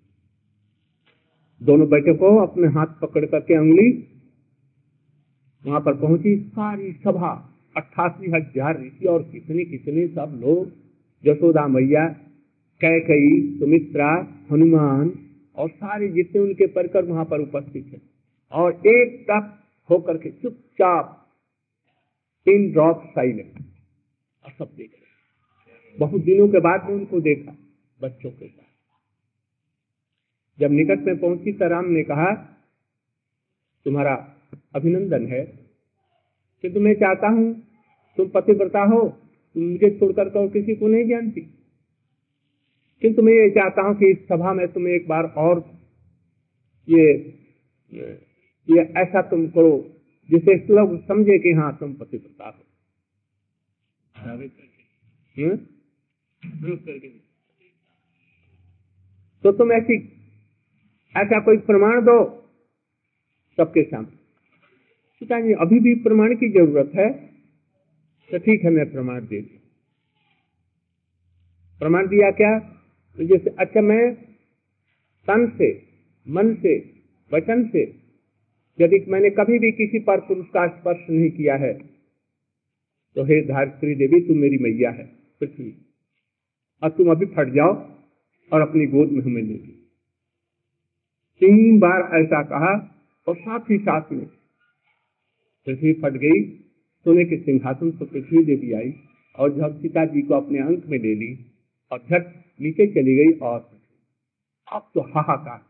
दोनों 1.61 1.89
बैठकों 1.89 2.31
अपने 2.43 2.69
हाथ 2.71 3.01
पकड़ 3.01 3.25
करके 3.27 3.59
उंगली 3.59 3.91
वहाँ 5.65 5.81
पर 5.81 5.95
पहुँची। 5.97 6.37
सारी 6.49 6.93
सभा, 7.05 7.31
अट्ठासी 7.77 8.31
हज़ार 8.31 8.81
ऋषि 8.81 9.07
और 9.07 9.23
कितने 9.25 9.65
कितने 9.65 10.07
सब 10.09 10.39
लोग, 10.43 10.71
जसोदा 11.25 11.67
मैया, 11.69 12.07
कैकई, 12.81 13.59
सुमित्रा, 13.59 14.11
हनुमान 14.51 15.13
और 15.57 15.69
सारे 15.71 16.09
जितने 16.11 16.41
उनके 16.41 16.67
परिकर 16.69 17.05
वहाँ 17.05 17.25
पर 17.25 17.41
उपस्थित 17.41 17.87
है 17.93 18.01
और 18.53 18.73
एक 18.89 19.23
तक 19.31 19.53
होकर 19.91 20.17
के 20.19 20.31
चुपचाप 20.33 21.21
इन 22.47 22.71
ड्रॉप 22.73 23.03
साइलेंट 23.09 23.59
और 24.45 24.51
सब 24.53 24.75
देख 24.77 24.91
रहे 24.91 25.99
बहुत 25.99 26.21
दिनों 26.23 26.49
के 26.49 26.61
बाद 26.61 26.85
में 26.85 26.95
उनको 26.95 27.21
देखा, 27.21 27.53
बच्चों 28.01 28.31
के 28.31 28.47
साथ। 28.47 28.64
जब 30.61 30.71
निकट 30.71 30.99
में 30.99 31.19
पहुँची 31.19 31.53
तो 31.53 31.69
राम 31.69 31.85
ने 31.85 32.03
कहा 32.03 32.35
तुम्हारा 33.87 34.15
अभिनंदन 34.75 35.27
है 35.27 35.45
किंतु 36.65 36.81
मैं 36.81 36.95
चाहता 36.95 37.29
हूँ 37.29 37.63
तुम 38.17 38.29
पतिव्रता 38.29 38.83
हो 38.83 39.09
तुम 39.55 39.63
मुझे 39.63 39.91
छोड़कर 39.91 40.29
तो 40.29 40.49
किसी 40.49 40.75
को 40.75 40.89
नहीं 40.89 41.09
जानती। 41.09 41.41
किंतु 43.03 43.23
मैं 43.23 43.33
ये 43.33 43.51
चाहता 43.51 43.83
हूँ 43.83 43.95
कि 43.95 44.11
इस 44.11 44.29
सभा 44.29 44.53
में 44.53 44.73
तुम 44.73 44.89
एक 44.89 45.09
बार 45.09 45.25
और 45.25 45.59
ये 46.89 47.05
ये 48.69 48.81
ऐसा 48.81 49.23
तुम 49.23 49.47
करो 49.47 50.01
जिसे 50.31 50.75
लोग 50.75 51.07
समझे 51.09 51.39
कि 51.39 51.53
हाँ 51.53 51.77
तुम 51.81 51.95
पतिव्रता 51.95 52.47
हो? 52.47 52.65
तो 59.45 59.53
तुम 59.53 59.73
ऐसी 59.73 59.97
ऐसा 61.15 61.41
कोई 61.41 61.57
प्रमाण 61.67 62.01
दो, 62.03 62.19
सबके 63.59 63.83
सामने। 63.85 64.17
सीता 65.23 65.41
जी 65.41 65.53
अभी 65.61 65.79
भी 65.81 65.95
प्रमाण 66.03 66.35
की 66.37 66.49
ज़रूरत 66.51 66.91
है 66.95 67.11
तो 68.31 68.39
ठीक 68.39 68.65
है, 68.65 68.71
मैं 68.71 68.91
प्रमाण 68.93 69.21
दे 69.23 69.41
दू। 69.41 69.59
प्रमाण 71.81 72.07
दिया 72.09 72.31
क्या? 72.33 72.59
तो 72.59 73.25
जैसे 73.25 73.51
अच्छा 73.59 73.81
मैं 73.83 74.15
तन 75.29 75.47
से, 75.59 75.69
मन 76.27 76.55
से, 76.57 76.75
वचन 77.31 77.65
से, 77.69 77.83
यदि 78.79 79.05
मैंने 79.09 79.31
कभी 79.33 79.59
भी 79.59 79.71
किसी 79.75 79.99
पर 80.01 80.21
पुरुष 80.21 80.47
का 80.49 80.67
स्पर्श 80.69 81.07
नहीं 81.11 81.31
किया 81.33 81.57
है 81.57 81.73
तो 83.17 83.25
हे 83.25 83.41
धारित्री 83.45 83.95
देवी 83.97 84.21
तुम 84.21 84.39
मेरी 84.39 84.59
मैया 84.59 84.91
है, 84.91 85.05
पृथ्वी। 85.41 85.73
और 86.83 86.91
तुम 86.91 87.11
अभी 87.11 87.27
फट 87.29 87.53
जाओ 87.55 87.73
और 88.53 88.61
अपनी 88.61 88.87
गोद 88.89 89.13
में 89.13 89.23
हमें 89.23 89.43
ले 89.43 89.49
ली। 89.49 89.81
तीन 91.41 91.79
बार 91.79 92.01
ऐसा 92.15 92.43
कहा 92.43 92.73
और 93.29 93.37
साथ 93.37 93.71
ही 93.71 93.79
साथ 93.79 94.13
में 94.13 94.27
पृथ्वी 95.67 95.93
फट 95.93 96.13
गई, 96.13 96.43
सोने 97.05 97.25
के 97.25 97.37
सिंहासन 97.37 97.91
पर 97.91 98.07
पृथ्वी 98.07 98.45
देवी 98.45 98.73
आई 98.73 98.93
और 99.39 99.55
जब 99.55 99.81
सीता 99.83 100.05
जी 100.05 100.23
को 100.23 100.35
अपने 100.35 100.59
अंक 100.59 100.87
में 100.87 100.99
ले 100.99 101.15
ली 101.15 101.39
और 101.93 101.99
झट 101.99 102.27
नीचे 102.61 102.87
चली 102.87 103.15
गई 103.17 103.39
और 103.39 103.71
अब 104.73 104.91
तो 104.95 105.01
हाहाकार। 105.01 105.61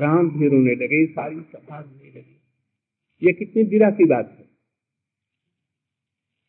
राम 0.00 0.30
भी 0.30 0.48
रोने 0.48 0.74
लगे, 0.74 1.06
सारी 1.06 1.40
सभा 1.40 1.80
रोने 1.80 2.10
लगी। 2.10 2.40
ये 3.22 3.32
कितनी 3.32 3.62
विरह 3.62 3.90
की 3.90 4.04
बात 4.04 4.36
है। 4.38 4.44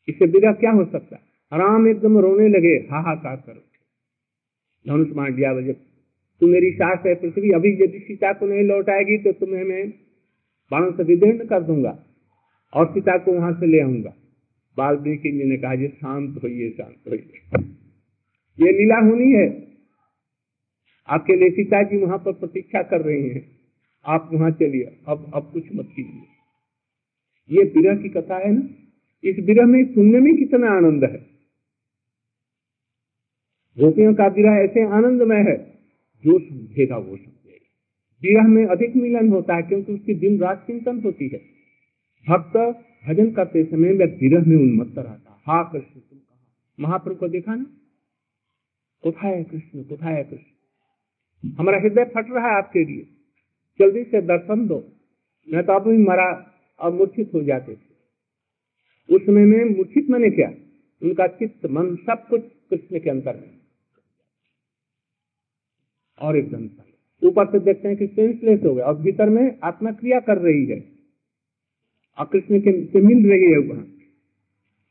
इससे 0.08 0.28
बिरा 0.28 0.54
क्या 0.54 0.72
हो 0.72 0.86
सकता? 0.86 1.16
है 1.54 1.60
राम 1.60 1.88
एकदम 1.88 2.18
रोने 2.18 2.48
लगे, 2.50 2.74
हाहाकार 2.92 3.36
करो 3.36 3.62
धनुष 4.88 5.16
मार 5.16 5.32
दिया 5.32 5.54
जब 5.62 5.89
तू 6.42 6.48
मेरी 6.48 6.72
सास 6.72 7.00
है, 7.06 7.16
पृथ्वी, 7.16 7.52
अभी 7.52 7.74
यदि 7.74 8.00
सीता 8.00 8.34
को 8.34 8.46
नहीं 8.46 8.64
लौटाएगी 8.64 9.18
तो 9.18 9.32
तुम्हें 9.32 9.64
मैं 9.64 9.90
बाणों 10.72 10.92
से 10.92 11.04
विदीर्ण 11.04 11.46
कर 11.46 11.64
दूँगा 11.64 12.06
और 12.74 12.94
सीता 12.94 13.18
को 13.18 13.34
वहाँ 13.34 13.54
से 13.54 13.66
ले 13.66 13.80
आऊँगा। 13.82 14.16
बाल्मीकि 14.78 15.32
जी 15.32 15.44
ने 15.44 15.58
कहा 15.58 15.76
शांत 15.88 16.44
होइए 16.44 16.70
शांत 16.70 16.96
होइए। 17.10 17.34
ये 18.60 18.72
लीला 18.72 19.00
होनी 19.00 19.32
है। 19.32 19.68
आपके 21.10 21.36
लिए 21.36 21.50
सीता 21.50 21.84
जी 21.84 21.98
वहाँ 21.98 22.18
पर 22.18 22.34
प्रतीक्षा 22.34 22.82
कर 22.84 23.02
रहे 23.02 23.22
हैं। 23.22 23.60
आप 24.06 24.30
वहाँ 24.34 24.52
चलिए, 24.52 24.98
अब 25.08 25.32
अब 25.34 25.50
कुछ 25.54 25.64
मत 25.76 25.90
कीजिए। 25.96 27.58
ये 27.58 27.64
विरह 27.64 27.96
की 27.96 28.10
कथा 28.10 28.38
है 28.38 28.52
ना? 28.52 28.70
इस 29.24 29.40
विरह 29.40 29.66
में 29.66 29.94
सुनने 29.94 30.20
में 30.20 30.38
कितना 30.38 30.72
आनंद 30.72 31.04
है। 31.04 31.18
गोपियों 33.78 34.14
का 34.14 34.28
विरह 34.28 34.52
ऐसे 34.52 34.86
आनंदमय 34.86 35.38
है 35.38 35.69
जो 36.26 36.40
समझेगा 36.40 36.98
वो 36.98 37.18
समझेगा 37.18 37.40
विरह 38.24 38.48
में 38.48 38.66
अधिक 38.66 38.96
मिलन 38.96 39.30
होता 39.30 39.56
है 39.56 39.62
क्योंकि 39.62 39.94
उसकी 39.94 40.14
दिन 40.14 40.40
रात 40.40 40.64
चिंतन 40.68 41.02
होती 41.02 41.28
है। 41.28 41.42
भक्त 42.30 42.58
भजन 43.08 43.32
करते 43.32 43.64
समय 43.64 43.94
में 43.94 44.06
विरह 44.06 44.46
में 44.46 44.58
उन्मत्त 44.58 44.98
रहता 44.98 45.42
हा। 45.46 45.64
कृष्ण, 45.64 46.00
तुम 46.00 46.20
कहा 46.20 46.40
महाप्रभु 46.80 47.16
को 47.16 47.28
देखा 47.28 47.56
ना? 47.56 47.66
कुथा 49.04 49.28
है 49.28 49.44
कृष्ण 49.44 49.84
कुथा 49.84 50.10
है 50.10 50.24
कृष्ण। 50.24 51.50
हमारा 51.50 51.80
हृदय 51.80 52.06
फट 52.06 52.26
रहा 52.30 52.48
है 52.48 52.58
आपके 52.58 52.86
लिए। 52.86 53.08
जल्दी 53.80 54.04
से 54.04 54.22
दर्शन 54.22 54.68
दो। 54.68 54.94
मैं 55.54 55.66
तो 55.66 55.74
आप 55.74 55.88
अभी 55.88 55.98
मरा 55.98 56.52
और 56.80 56.94
मूर्छित 56.94 57.32
हो 57.34 57.42
जाते 57.42 57.76
थे। 57.76 57.90
उस 59.16 59.26
समय 59.26 59.46
में 59.46 59.66
मूर्छित 59.66 60.10
मैंने 60.10 60.30
क्या? 60.30 60.54
उनका 61.04 61.28
चित्त, 61.28 61.66
मन 61.66 61.96
सब 61.96 62.28
कुछ 62.30 62.42
कृष्ण 62.70 63.00
के 63.00 63.10
अंतर 63.10 63.36
में 63.36 63.59
और 66.22 66.38
एकदम 66.38 66.70
ऊपर 67.22 67.46
से 67.46 67.60
देखते 67.60 67.88
हैं 67.88 67.98
कि 67.98 68.08
सेंसलेस 68.08 68.60
हो 68.66 68.74
गया। 68.76 68.86
और 68.86 68.98
भीतर 68.98 69.30
में 69.30 69.60
आत्मा 69.64 69.92
क्रिया 69.92 70.20
कर 70.20 70.38
रही 70.38 70.66
है। 70.66 70.84
और 72.18 72.26
कृष्ण 72.26 72.60
के 72.60 72.86
से 72.86 73.02
मिल 73.02 73.30
रही 73.30 73.52
है 73.52 73.58
वहाँ। 73.58 73.84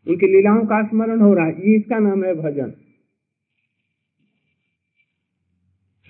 उनकी 0.07 0.27
लीलाओं 0.27 0.65
का 0.67 0.87
स्मरण 0.89 1.21
हो 1.21 1.35
रहा 1.35 1.47
है। 1.47 1.53
ये 1.53 1.77
इसका 1.77 1.99
नाम 1.99 2.25
है 2.25 2.35
भजन। 2.35 2.71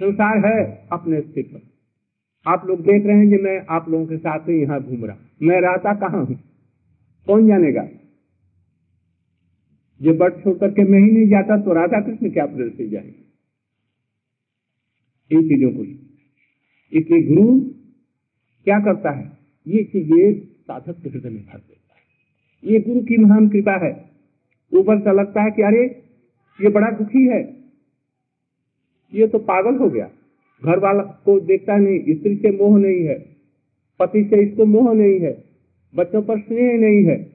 संसार 0.00 0.46
है 0.46 0.88
अपने 0.92 1.20
स्थित 1.20 1.60
आप 2.46 2.66
लोग 2.66 2.80
देख 2.80 3.06
रहे 3.06 3.16
हैं 3.16 3.28
कि 3.30 3.36
मैं 3.36 3.66
आप 3.70 3.88
लोगों 3.88 4.06
के 4.06 4.16
साथ 4.16 4.48
ही 4.48 4.60
यहाँ 4.62 4.82
घूम 4.82 5.04
रहा 5.04 5.16
मैं 5.42 5.60
रहता 5.60 5.94
कहाँ 5.94 6.24
हूँ? 6.24 6.34
कौन 7.26 7.46
जानेगा? 7.48 7.88
जो 10.00 10.14
बट 10.14 10.44
छोड़ 10.44 10.58
करके 10.58 10.84
मैं 10.84 11.00
ही 11.00 11.10
नहीं 11.10 11.28
जाता 11.28 11.56
तो 11.56 11.72
राधा 11.72 12.00
कृष्ण 12.00 12.30
क्या 12.30 12.46
प्रदर्शित 12.46 12.76
से 12.76 12.88
जाएँगे? 12.88 13.27
इन 15.32 15.42
चीज़ों 15.42 15.70
को 15.70 15.84
इसलिए 16.98 17.22
गुरु 17.22 17.60
क्या 18.64 18.80
करता 18.80 19.10
है? 19.10 19.38
ये 19.68 19.84
चीज़ें 19.84 20.46
साधक 20.46 21.02
के 21.02 21.08
हृदय 21.08 21.28
में 21.28 21.46
भर 21.46 21.58
देता 21.58 21.94
है। 21.94 22.72
ये 22.72 22.80
गुरु 22.80 23.00
की 23.00 23.16
महान 23.16 23.48
कृपा 23.48 23.86
है। 23.86 24.10
ऊपर 24.74 24.98
से 24.98 25.12
लगता 25.12 25.42
है 25.42 25.50
कि 25.50 25.62
अरे, 25.62 25.84
ये 26.60 26.68
बड़ा 26.68 26.90
दुखी 26.90 27.26
है। 27.26 27.56
ये 29.14 29.26
तो 29.26 29.38
पागल 29.38 29.76
हो 29.78 29.90
गया। 29.90 30.10
घर 30.64 30.78
वाला 30.78 31.02
को 31.02 31.40
देखता 31.40 31.76
नहीं, 31.76 32.14
स्त्री 32.14 32.36
से 32.36 32.50
मोह 32.50 32.78
नहीं 32.78 33.04
है। 33.04 33.36
पति 34.00 34.24
से 34.24 34.42
इसको 34.42 34.64
मोह 34.64 34.94
नहीं 34.94 35.20
है। 35.20 35.44
बच्चों 35.94 36.22
पर 36.22 36.40
स्नेह 36.40 36.78
नहीं 36.78 37.04
है। 37.04 37.32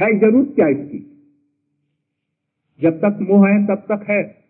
है 0.00 0.18
ज़रूरत 0.18 0.52
क्या 0.54 0.68
इसकी? 0.68 1.28
जब 2.80 2.98
तक 2.98 3.18
मोह 3.22 3.48
है 3.48 3.66
तब 3.66 3.74
तक 3.74 4.06
है। 4.10 4.41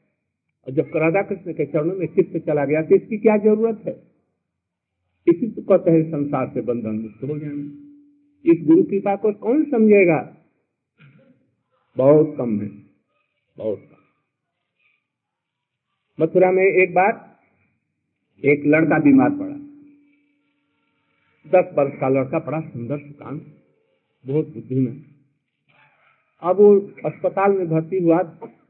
और 0.66 0.72
जब 0.72 0.90
राधा 0.96 1.22
कृष्ण 1.22 1.52
के 1.52 1.64
चरणों 1.66 1.94
में 1.96 2.06
चित्त 2.06 2.36
चला 2.46 2.64
गया 2.64 2.82
तो 2.82 2.94
इसकी 2.96 3.18
क्या 3.18 3.36
ज़रूरत 3.38 3.82
है? 3.86 3.94
इसी 5.26 5.48
तो 5.50 5.62
कहते 5.62 5.90
हैं 5.90 6.02
संसार 6.10 6.50
से 6.54 6.60
बंधन 6.62 6.94
मुक्त 6.98 7.22
हो 7.22 7.38
जाना। 7.38 7.64
इस 8.44 8.62
गुरु 8.66 8.82
कृपा 8.84 9.14
को 9.16 9.32
कौन 9.40 9.64
समझेगा? 9.70 10.18
बहुत 11.96 12.34
कम 12.38 12.60
है, 12.60 12.68
बहुत 13.56 13.78
कम। 13.80 14.00
मथुरा 16.18 16.50
में 16.50 16.62
एक 16.62 16.94
बार 16.94 17.12
एक 18.42 18.62
लड़का 18.66 18.98
बीमार 18.98 19.30
पड़ा। 19.30 19.56
दस 21.46 21.72
वर्ष 21.74 21.92
का 22.00 22.08
लड़का 22.08 22.38
बड़ा 22.40 22.60
सुंदर 22.62 22.98
सुकान, 22.98 23.38
बहुत 24.24 24.48
बुद्धिमान। 24.48 25.02
अब 26.42 26.56
वो 26.56 26.74
अस्पताल 27.06 27.52
में 27.52 27.68
भर्ती 27.68 28.02
हुआ 28.02 28.18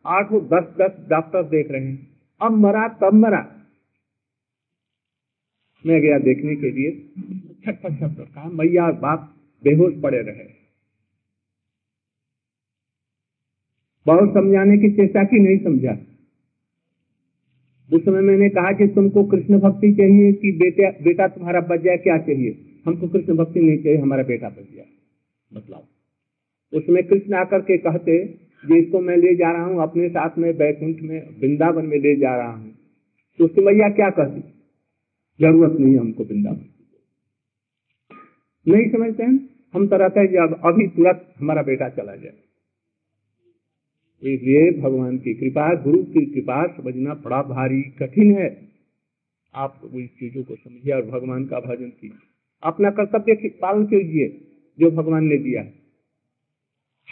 आठ 0.07 0.33
दस 0.33 0.75
दस 0.81 1.07
डॉक्टर 1.09 1.43
देख 1.43 1.71
रहे 1.71 1.87
हैं। 1.87 2.09
अब 2.43 2.53
मरा, 2.53 2.89
तब 2.89 3.15
मरा। 3.15 3.59
मैं 5.87 6.01
गया 6.01 6.19
देखने 6.19 6.57
के 6.57 6.71
लिए। 6.71 6.91
छठ 7.65 7.75
छठ 7.75 8.35
कहा, 8.35 8.49
मैया 8.49 8.91
बाप 8.93 9.37
बेहोश 9.65 9.95
पड़े 10.03 10.23
रहे। 10.23 10.63
बहुत 14.07 14.35
समझाने 14.35 14.79
की 14.79 14.91
चेष्टा 14.91 15.25
की, 15.25 15.39
नहीं 15.39 15.59
समझा। 15.59 15.99
उस 17.93 18.05
समय 18.05 18.21
मैंने 18.21 18.49
कहा 18.49 18.73
कि 18.73 18.87
तुमको 18.87 19.25
कृष्ण 19.25 19.59
भक्ति 19.59 19.93
चाहिए 19.93 20.33
कि 20.33 20.53
बेटा 20.53 20.91
बेटा 21.05 21.29
तुम्हारा 21.29 21.61
बच 21.61 21.81
जाए, 21.81 21.97
क्या 21.97 22.19
चाहिए? 22.19 22.81
हमको 22.87 23.09
कृष्ण 23.09 23.37
भक्ति 23.37 23.61
नहीं 23.61 23.79
चाहिए, 23.79 23.99
हमारा 23.99 24.23
बेटा 24.23 24.49
बच 24.49 24.75
जाए। 24.75 24.89
बतलाओ। 25.55 25.85
उसमें 26.75 27.07
कृष्ण 27.07 27.35
आकर 27.35 27.61
के 27.61 27.79
कहते 27.79 28.39
जिसको 28.67 29.01
मैं 29.01 29.17
ले 29.17 29.35
जा 29.35 29.53
रहा 29.53 29.65
हूँ, 29.65 29.83
अपने 29.83 30.09
साथ 30.09 30.39
में 30.39 30.57
बैकुंठ 30.57 30.97
में, 31.03 31.41
वृंदावन 31.41 31.87
में 31.87 31.99
ले 31.99 32.17
जा 32.17 32.37
रहा 32.37 32.53
हूँ। 32.53 32.75
तो 33.39 33.45
उसकी 33.45 33.61
मैया 33.61 33.89
क्या 33.89 34.11
कहती? 34.11 34.41
ज़रूरत 35.41 35.81
नहीं 35.81 35.95
है 35.95 36.01
हमको 36.01 36.25
वृंदावन 36.25 36.65
नहीं 38.69 38.91
समझते 38.91 39.23
हैं? 39.23 39.49
हम 39.75 39.87
तो 39.87 39.97
रहते 39.97 40.21
हैं 40.21 40.27
जब 40.27 40.61
अभी 40.65 40.87
तुरंत 40.87 41.35
हमारा 41.39 41.63
बेटा 41.63 41.89
चला 41.89 42.17
जाए। 42.17 42.33
इसलिए 44.35 44.81
भगवान 44.81 45.19
की 45.19 45.35
कृपा, 45.35 45.75
गुरु 45.75 46.05
की 46.05 46.27
कृपा 46.27 46.67
समझना 46.67 47.15
बड़ा 47.15 47.43
भारी 47.43 47.83
कठिन 47.83 48.35
है। 48.35 48.69
आप 49.55 49.81
इस 49.95 50.11
चीज़ों 50.11 50.43
को 50.43 50.57
समझिए 50.57 50.95
और 50.95 51.03
भगवान 51.03 51.45
का 51.45 51.61
भजन 51.61 51.89
कीजिए। 51.89 52.19
अपना 52.63 52.91
कर्तव्य 52.91 53.35
पालन 53.35 53.85
कीजिए, 53.85 54.29
जो 54.81 54.91
भगवान 54.91 55.25
ने 55.25 55.37
दिया 55.37 55.63
है। 55.63 55.82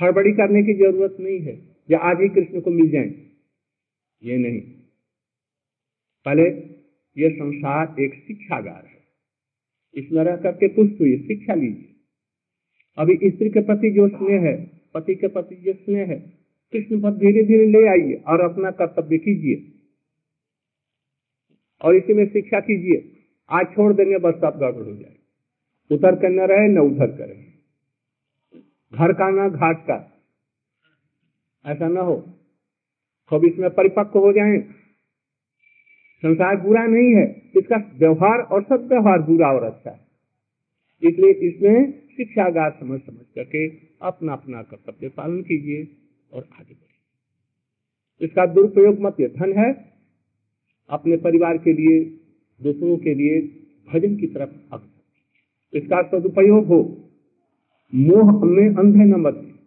हड़बड़ी 0.03 0.33
करने 0.33 0.63
की 0.63 0.75
ज़रूरत 0.75 1.17
नहीं 1.21 1.41
है, 1.41 1.77
या 1.91 1.99
आज 1.99 2.21
ही 2.21 2.29
कृष्ण 2.29 2.61
को 2.61 2.71
मिल 2.71 2.91
जाए। 2.91 3.15
ये 4.23 4.39
नहीं। 4.39 4.61
पहले 6.25 6.43
ये 7.23 7.31
संसार 7.31 7.97
एक 8.01 8.15
शिक्षागार 8.15 8.87
है। 8.87 9.01
इसमें 9.95 10.25
रह 10.25 10.37
करके 10.37 10.69
पुष्ट 10.69 11.01
हुई, 11.01 11.19
शिक्षा 11.19 11.55
लीजिए। 11.55 11.97
अभी 12.99 13.31
स्त्री 13.31 13.51
के 13.51 13.61
प्रति 13.61 13.91
जो 13.91 14.09
स्नेह 14.09 14.41
है, 14.41 14.81
पति 14.95 15.15
के 15.15 15.29
प्रति 15.29 15.55
जो 15.55 15.73
स्नेह 15.73 16.07
है, 16.09 16.33
कृष्ण 16.73 17.01
पर 17.01 17.11
धीरे 17.11 17.43
धीरे 17.43 17.67
ले 17.67 17.87
आइए 17.87 18.15
और 18.15 18.41
अपना 18.41 18.71
कर्तव्य 18.71 19.19
कीजिए। 19.19 19.73
और 21.85 21.97
इसी 21.97 22.15
में 22.15 22.27
शिक्षा 22.29 22.61
कीजिए। 22.61 23.17
आज 23.51 23.67
छोड़ 23.67 23.93
देंगे, 23.93 24.19
बस 24.19 24.35
सब 24.35 24.59
गड़बड़ 24.59 24.83
हो 24.83 24.97
जाए 24.97 25.17
उतर 25.93 26.17
कर 26.17 26.29
न 26.29 26.41
रहे, 26.41 26.69
न 26.69 26.79
उधर 26.79 27.07
करे 27.07 27.50
घर 28.95 29.13
का 29.13 29.31
ना 29.31 29.49
घाट 29.49 29.83
का। 29.83 30.23
ऐसा 31.67 31.89
न 31.89 31.97
हो। 31.97 32.17
खूब 33.31 33.45
इसमें 33.45 33.71
परिपक्व 33.71 34.19
हो 34.19 34.33
जाए। 34.33 34.59
संसार 36.23 36.57
बुरा 36.57 36.87
नहीं 36.87 37.15
है। 37.15 37.53
इसका 37.57 37.77
व्यवहार 37.77 38.39
और 38.39 38.63
सब 38.63 38.89
व्यवहार 38.89 39.23
बुरा 39.23 39.49
और 39.49 39.63
अच्छा 39.63 39.91
है। 39.91 40.01
इसलिए 41.03 41.33
इसमें 41.33 41.93
शिक्षागार 42.17 42.77
समझ 42.81 43.01
समझ 43.01 43.27
करके 43.35 43.69
अपना 44.03 44.33
अपना 44.33 44.63
कर्तव्य 44.63 45.09
पालन 45.09 45.43
कीजिए 45.43 45.97
और 46.33 46.43
आगे 46.43 46.75
बढ़िए। 46.75 48.27
इसका 48.27 48.47
दुरुपयोग 48.47 49.01
मत 49.01 49.17
ये 49.21 49.29
धन 49.29 49.53
है। 49.53 49.95
अपने 50.91 51.17
परिवार 51.17 51.59
के 51.59 51.73
लिए 51.73 52.05
दूसरों 52.63 52.97
के 52.97 53.15
लिए 53.15 53.41
भजन 53.93 54.17
की 54.17 54.27
तरफ़ 54.27 54.75
अग्रसर 54.75 55.79
इसका 55.79 56.03
सदुपयोग 56.03 56.67
हो। 56.67 57.10
मोह 57.95 58.45
में 58.45 58.69
अंधे 58.69 58.99
न 58.99 59.15
मत 59.15 59.59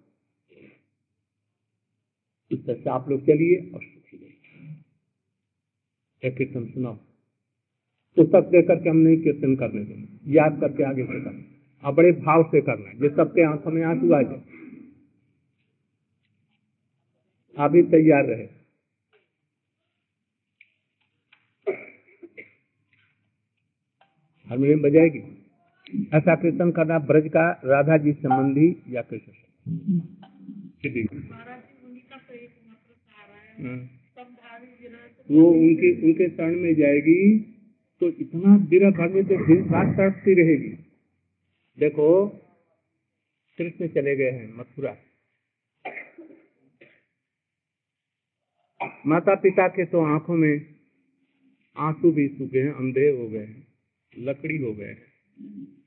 इस 2.51 2.65
तरह 2.65 2.75
से 2.75 2.89
आप 2.89 3.09
लोग 3.09 3.21
चलिए 3.21 3.71
और 3.71 3.83
सुखी 3.83 4.17
रहिए। 4.17 6.31
कीर्तन, 6.31 6.65
सुनाओ। 6.65 6.97
पुस्तक 8.15 8.41
देकर 8.41 8.83
के 8.83 8.89
हम 8.89 8.97
नहीं 8.97 9.17
कीर्तन 9.17 9.55
करने 9.55 9.83
देंगे। 9.83 10.33
याद 10.33 10.57
करके 10.61 10.83
आगे 10.83 11.05
से 11.05 11.23
करना। 11.23 11.87
और 11.87 11.93
बड़े 11.93 12.11
भाव 12.11 12.43
से 12.43 12.61
करना 12.61 12.89
है। 12.89 12.99
जिस 12.99 13.11
सबके 13.11 13.45
आँखों 13.45 13.71
में 13.71 13.83
आँसू 13.83 14.13
आ 14.13 14.21
जाए। 14.21 14.43
अभी 17.57 17.83
तैयार 17.83 18.25
रहे। 18.25 18.47
हारमोनियम 24.45 24.81
बजाएगी। 24.81 25.42
ऐसा 26.13 26.35
कीर्तन 26.35 26.71
करना 26.71 26.99
ब्रज 26.99 27.27
का 27.27 27.61
राधा 27.65 27.97
जी 27.97 28.13
संबंधी 28.13 28.83
या 28.89 29.01
कृष्ण 29.01 29.31
हम्म। 33.59 33.89
वो 35.29 35.51
उनके 35.51 35.91
उनके 36.01 36.29
शरण 36.29 36.55
में 36.55 36.75
जाएगी 36.75 37.39
तो 38.01 38.09
इतना 38.09 38.57
भर 38.89 39.09
में 39.09 39.23
तो 39.23 39.35
दिन 39.45 39.69
रात 39.69 39.97
तड़पती 39.97 40.33
रहेगी। 40.33 40.69
देखो 41.79 42.27
कृष्ण 43.59 43.87
चले 43.87 44.15
गए 44.15 44.31
हैं 44.31 44.57
मथुरा। 44.57 44.97
माता 49.07 49.35
पिता 49.35 49.67
के 49.67 49.85
तो 49.85 50.05
आँखों 50.05 50.35
में 50.35 50.75
आँसू 51.77 52.11
भी 52.11 52.27
सूखे 52.27 52.59
हैं 52.59 52.73
अंधे 52.73 53.09
हो 53.09 53.29
गए 53.29 53.45
हैं 53.45 53.67
लकड़ी 54.17 54.57
हो 54.57 54.73
गए 54.73 54.85
हैं। 54.85 55.82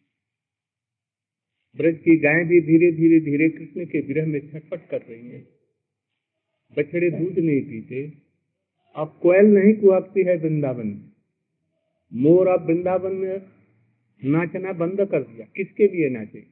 ब्रज 1.76 1.98
की 1.98 2.16
गायें 2.16 2.48
भी 2.48 2.60
धीरे 2.60 2.92
धीरे 2.92 3.20
धीरे 3.20 3.48
कृष्ण 3.48 3.84
के 3.84 4.00
विरह 4.00 4.26
में 4.26 4.52
छटपट 4.52 4.88
कर 4.88 5.00
रही 5.00 5.28
हैं। 5.28 5.48
बछड़े 6.78 7.10
दूध 7.10 7.38
नहीं 7.38 7.60
पीते। 7.60 8.12
अब 8.96 9.18
कोयल 9.22 9.46
नहीं 9.46 9.74
कुहकती 9.74 10.22
है 10.22 10.36
वृंदावन 10.36 10.86
में। 10.86 11.12
मोर 12.12 12.48
अब 12.48 12.66
वृंदावन 12.66 13.12
में 13.12 13.42
नाचना 14.24 14.72
बंद 14.72 15.00
कर 15.00 15.22
दिया। 15.22 15.46
किसके 15.56 15.88
लिए 15.88 16.08
नाचे? 16.08 16.46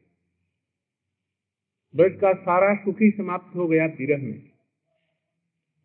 ब्रज 1.96 2.20
का 2.20 2.32
सारा 2.32 2.74
सुखी 2.74 3.10
समाप्त 3.10 3.56
हो 3.56 3.68
गया 3.68 3.86
विरह 3.86 4.22
में। 4.22 4.42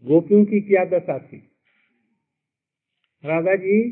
गोपियों 0.04 0.46
की 0.46 0.62
क्या 0.62 0.86
दशा 0.86 1.20
थी? 1.20 1.38
राधा 3.26 3.56
जी 3.56 3.92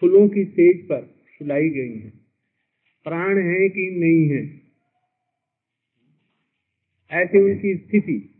फूलों 0.00 0.28
की 0.28 0.44
सेज 0.44 0.84
पर 0.84 1.14
सुलाई 1.38 1.68
गई 1.68 1.96
हैं। 1.96 2.23
प्राण 3.04 3.38
है 3.38 3.68
कि 3.68 3.90
नहीं 3.90 4.28
है? 4.28 4.60
ऐसी 7.10 7.38
उनकी 7.38 7.76
स्थिति। 7.76 8.30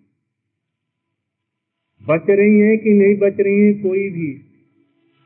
बच 2.08 2.30
रही 2.30 2.58
है 2.58 2.76
कि 2.76 2.90
नहीं 2.90 3.16
बच 3.16 3.40
रही 3.40 3.60
है 3.60 3.74
कोई 3.74 4.10
भी। 4.10 4.32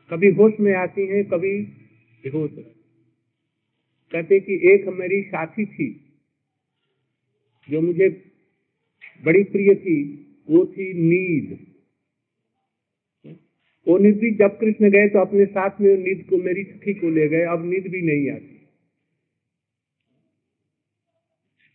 कभी 0.09 0.29
होश 0.29 0.53
में 0.59 0.73
आती 0.73 1.07
है, 1.07 1.23
कभी 1.23 1.61
बेहोश 2.23 2.51
कहते 4.11 4.39
कि 4.39 4.59
एक 4.73 4.87
मेरी 4.87 5.21
साथी 5.21 5.65
थी, 5.65 6.05
जो 7.69 7.81
मुझे 7.81 8.09
बड़ी 9.25 9.43
प्रिय 9.43 9.75
थी, 9.75 9.97
वो 10.49 10.65
थी 10.65 10.93
नींद 10.93 11.65
वो 13.87 13.97
निधि 13.97 14.31
जब 14.31 14.59
कृष्ण 14.59 14.89
गए 14.89 15.07
तो 15.09 15.19
अपने 15.19 15.45
साथ 15.45 15.81
में 15.81 15.97
नींद 15.97 16.25
को, 16.29 16.37
मेरी 16.37 16.63
सखी 16.63 16.93
को 16.93 17.09
ले 17.09 17.27
गए, 17.27 17.41
अब 17.41 17.65
नींद 17.65 17.87
भी 17.87 18.01
नहीं 18.01 18.31
आती। 18.31 18.58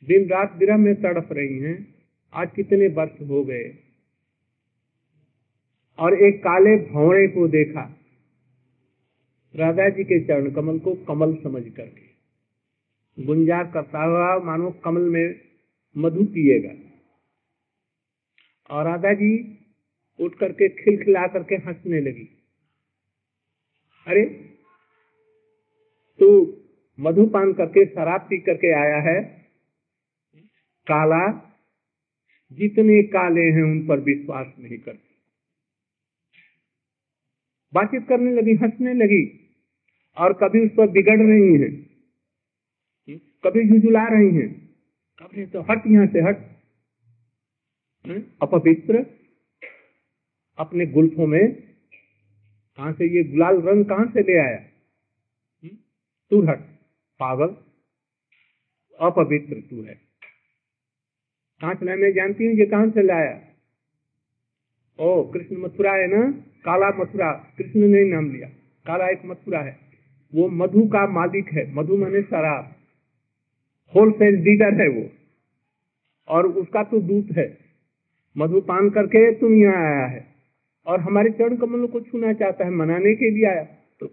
दिन 0.06 0.28
रात 0.28 0.56
विरह 0.56 0.76
में 0.76 1.02
तड़प 1.02 1.28
रही 1.32 1.58
हैं। 1.58 1.94
आज 2.34 2.50
कितने 2.56 2.88
वर्ष 2.88 3.20
हो 3.20 3.44
गए। 3.44 3.78
और 5.98 6.22
एक 6.22 6.38
काले 6.38 6.76
भौड़े 6.76 7.28
को 7.28 7.48
देखा। 7.48 8.00
राधा 9.56 9.88
जी 9.88 10.04
के 10.04 10.24
चरण 10.24 10.50
कमल 10.50 10.78
को 10.78 10.94
कमल 10.94 11.34
समझ 11.34 11.62
करके। 11.68 12.14
गुंजार 13.24 13.70
करता 13.74 14.02
हुआ 14.02 14.38
मानो 14.38 14.70
कमल 14.70 15.02
में 15.02 15.40
मधु 15.96 16.24
पिएगा। 16.24 16.74
और 18.70 18.84
राधा 18.84 19.12
जी 19.12 19.58
उठ 20.20 20.34
करके 20.34 20.68
खिलखिला 20.68 21.26
करके 21.26 21.54
हंसने 21.54 22.00
लगी। 22.00 22.28
अरे, 24.06 24.24
तू 26.20 26.56
मधुपान 27.00 27.52
करके 27.52 27.86
शराब 27.86 28.20
पी 28.20 28.38
करके 28.38 28.72
आया 28.72 28.96
है? 28.96 29.43
काला, 30.87 31.25
जितने 32.53 33.03
काले 33.09 33.44
हैं 33.51 33.62
उन 33.62 33.87
पर 33.87 34.01
विश्वास 34.03 34.47
नहीं 34.59 34.79
करते। 34.79 35.12
बातचीत 37.73 38.07
करने 38.09 38.33
लगी, 38.33 38.55
हंसने 38.55 38.92
लगी, 38.94 39.23
और 40.16 40.33
कभी 40.33 40.64
उस 40.66 40.70
पर 40.70 40.90
बिगड़ 40.90 41.20
रही 41.20 41.53
है, 41.62 41.70
कभी 43.44 43.68
झुझुला 43.68 44.05
रही 44.09 44.35
है, 44.37 44.49
कभी 45.18 45.47
तो 45.47 45.61
हट, 45.62 45.87
यहाँ 45.87 46.07
से 46.07 46.20
हट। 46.20 46.37
अपवित्र, 48.42 49.05
अपने 50.59 50.87
गुल्फों 50.88 51.27
में, 51.27 51.53
कहा 52.79 52.92
से 52.92 53.07
ये 53.07 53.23
गुलाल 53.25 53.61
रंग 53.62 53.85
कहाँ 53.85 54.07
से 54.07 54.23
ले 54.23 54.38
आया? 54.38 54.59
तू 56.31 56.42
हट, 56.42 56.61
पागल, 57.20 57.57
अपवित्र 58.99 59.61
तू 59.61 59.83
है। 59.83 60.03
कहाँ 61.64 61.74
से 61.74 61.96
मैं 61.96 62.12
जानती 62.12 62.46
हूँ 62.46 62.55
ये 62.55 62.66
कहाँ 62.66 62.90
से 62.90 63.03
लाया। 63.03 63.40
ओ, 65.00 65.31
कृष्ण 65.31 65.57
मथुरा 65.57 65.92
है 65.92 66.07
ना? 66.07 66.31
काला 66.64 66.88
मथुरा। 66.88 67.33
कृष्ण 67.33 67.81
ने 67.81 68.05
नाम 68.05 68.33
लिया। 68.33 68.48
काला 68.87 69.09
एक 69.09 69.20
मथुरा 69.24 69.61
है। 69.61 69.79
वो 70.35 70.48
मधु 70.48 70.88
का 70.88 71.07
मालिक 71.07 71.48
है। 71.48 71.74
मधु 71.74 71.96
मने 71.96 72.22
शराब। 72.22 72.77
होलसेल 73.96 74.37
डीलर 74.37 74.83
है 74.83 74.88
वो। 74.88 75.11
और 76.29 76.46
उसका 76.46 76.83
तो 76.83 77.00
दूत 77.00 77.29
है। 77.37 77.59
मधुपान 78.37 78.90
करके 78.90 79.35
तुम 79.35 79.55
यहाँ 79.55 79.96
आया 79.96 80.07
है। 80.07 80.27
और 80.87 81.00
हमारे 81.00 81.31
चरण 81.31 81.57
कमलों 81.57 81.88
को 81.88 82.00
छूना 82.00 82.33
चाहता 82.33 82.64
है। 82.64 82.70
मनाने 82.70 83.14
के 83.14 83.31
लिए 83.31 83.46
आया। 83.46 83.64
तो 84.00 84.12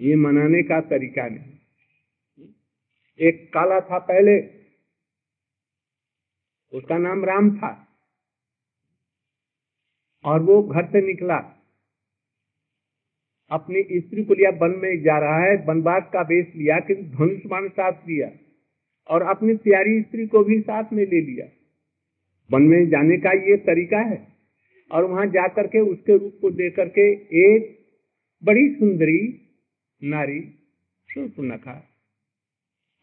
ये 0.00 0.16
मनाने 0.16 0.62
का 0.62 0.80
तरीका 0.80 1.28
नहीं। 1.28 1.52
एक 3.20 3.52
काला 3.54 3.80
था 3.80 3.98
पहले। 3.98 4.61
उसका 6.72 6.98
नाम 6.98 7.24
राम 7.24 7.56
था। 7.56 7.88
और 10.24 10.42
वो 10.42 10.62
घर 10.62 10.84
से 10.84 11.06
निकला। 11.06 11.58
अपनी 13.50 14.00
स्त्री 14.00 14.24
को 14.24 14.34
लिया 14.34 14.50
वन 14.50 14.70
में 14.70 15.02
जा 15.02 15.18
रहा 15.18 15.38
है, 15.38 15.64
वनवास 15.66 16.02
का 16.12 16.22
बेस 16.22 16.52
लिया 16.56 16.78
कि 16.78 16.94
धनुष 16.94 17.46
बाण 17.46 17.68
साथ 17.68 17.92
लिया 17.92 18.30
और 19.08 19.22
अपनी 19.22 19.54
प्यारी 19.54 20.02
स्त्री 20.02 20.26
को 20.26 20.44
भी 20.44 20.60
साथ 20.60 20.92
में 20.92 21.04
ले 21.06 21.20
लिया। 21.20 21.46
वन 22.50 22.62
में 22.62 22.88
जाने 22.88 23.18
का 23.18 23.32
ये 23.32 23.56
तरीका 23.56 23.98
है। 23.98 24.32
और 24.92 25.04
वहाँ 25.04 25.26
जाकर 25.26 25.66
के 25.66 25.80
उसके 25.80 26.18
रूप 26.18 26.38
को 26.40 26.50
देख 26.50 26.76
करके 26.76 27.12
एक 27.46 27.78
बड़ी 28.44 28.74
सुंदरी 28.74 29.48
नारी 30.02 30.58
नखा, 31.40 31.88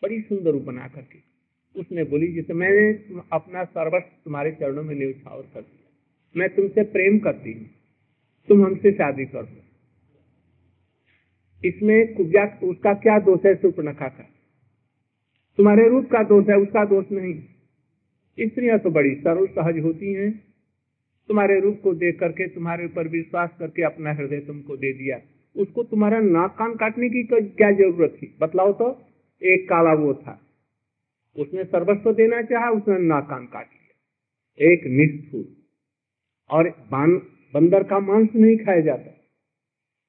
बड़ी 0.03 0.21
सुंदर 0.21 0.51
रूप 0.51 0.63
बना 0.63 0.87
करके 0.87 1.28
उसने 1.75 2.03
बोली, 2.03 2.33
जैसे 2.33 2.53
मैंने 2.53 3.19
अपना 3.33 3.63
सर्वस्व 3.63 4.09
तुम्हारे 4.25 4.51
चरणों 4.51 4.83
में 4.83 4.95
न्यौछावर 4.95 5.41
कर 5.41 5.61
दिया। 5.61 5.91
मैं 6.37 6.55
तुमसे 6.55 6.83
प्रेम 6.83 7.19
करती 7.19 7.53
हूँ। 7.53 7.69
तुम 8.47 8.65
हमसे 8.65 8.91
शादी 8.91 9.25
कर 9.25 9.43
दो। 9.43 9.61
इसमें 11.65 12.13
कुब्जा, 12.13 12.59
उसका 12.63 12.93
क्या 12.93 13.19
दोष 13.19 13.45
है 13.45 13.55
सुपर्णखा 13.55 14.07
का? 14.07 14.29
तुम्हारे 15.57 15.89
रूप 15.89 16.05
का 16.05 16.23
दोष 16.23 16.49
है, 16.49 16.55
उसका 16.55 16.85
दोष 16.85 17.05
नहीं। 17.11 17.43
स्त्रियाँ 18.39 18.79
तो 18.79 18.89
बड़ी 18.89 19.15
सरल 19.15 19.47
सहज 19.47 19.79
होती 19.79 20.13
हैं। 20.13 20.43
तुम्हारे 21.27 21.59
रूप 21.59 21.81
को 21.83 21.93
देख 21.93 22.19
करके, 22.19 22.47
तुम्हारे 22.47 22.85
ऊपर 22.85 23.07
विश्वास 23.07 23.49
करके 23.59 23.83
अपना 23.83 24.13
हृदय 24.13 24.39
तुमको 24.39 24.77
दे 24.77 24.93
दिया। 24.93 25.19
उसको 25.55 25.83
तुम्हारा 25.83 26.19
नाक 26.19 26.55
कान 26.59 26.75
काटने 26.75 27.09
की 27.09 27.23
क्या 27.39 27.71
ज़रूरत 27.71 28.17
थी? 28.21 28.37
बतलाओ 28.41 28.73
तो 28.73 29.01
एक 29.43 29.69
काला 29.69 29.93
वो 29.93 30.13
था। 30.13 30.48
उसने 31.39 31.63
सर्वस्व 31.63 32.11
देना 32.13 32.41
चाहा, 32.41 32.69
उसने 32.69 32.97
नाक 32.99 33.27
कान 33.29 33.45
काट 33.45 33.65
लिया 33.65 34.71
एक 34.71 34.81
निष्ठुर 34.89 35.45
और 36.49 36.69
बंदर 37.53 37.83
का 37.83 37.99
मांस 37.99 38.29
नहीं 38.35 38.57
खाया 38.57 38.81
जाता। 38.81 39.15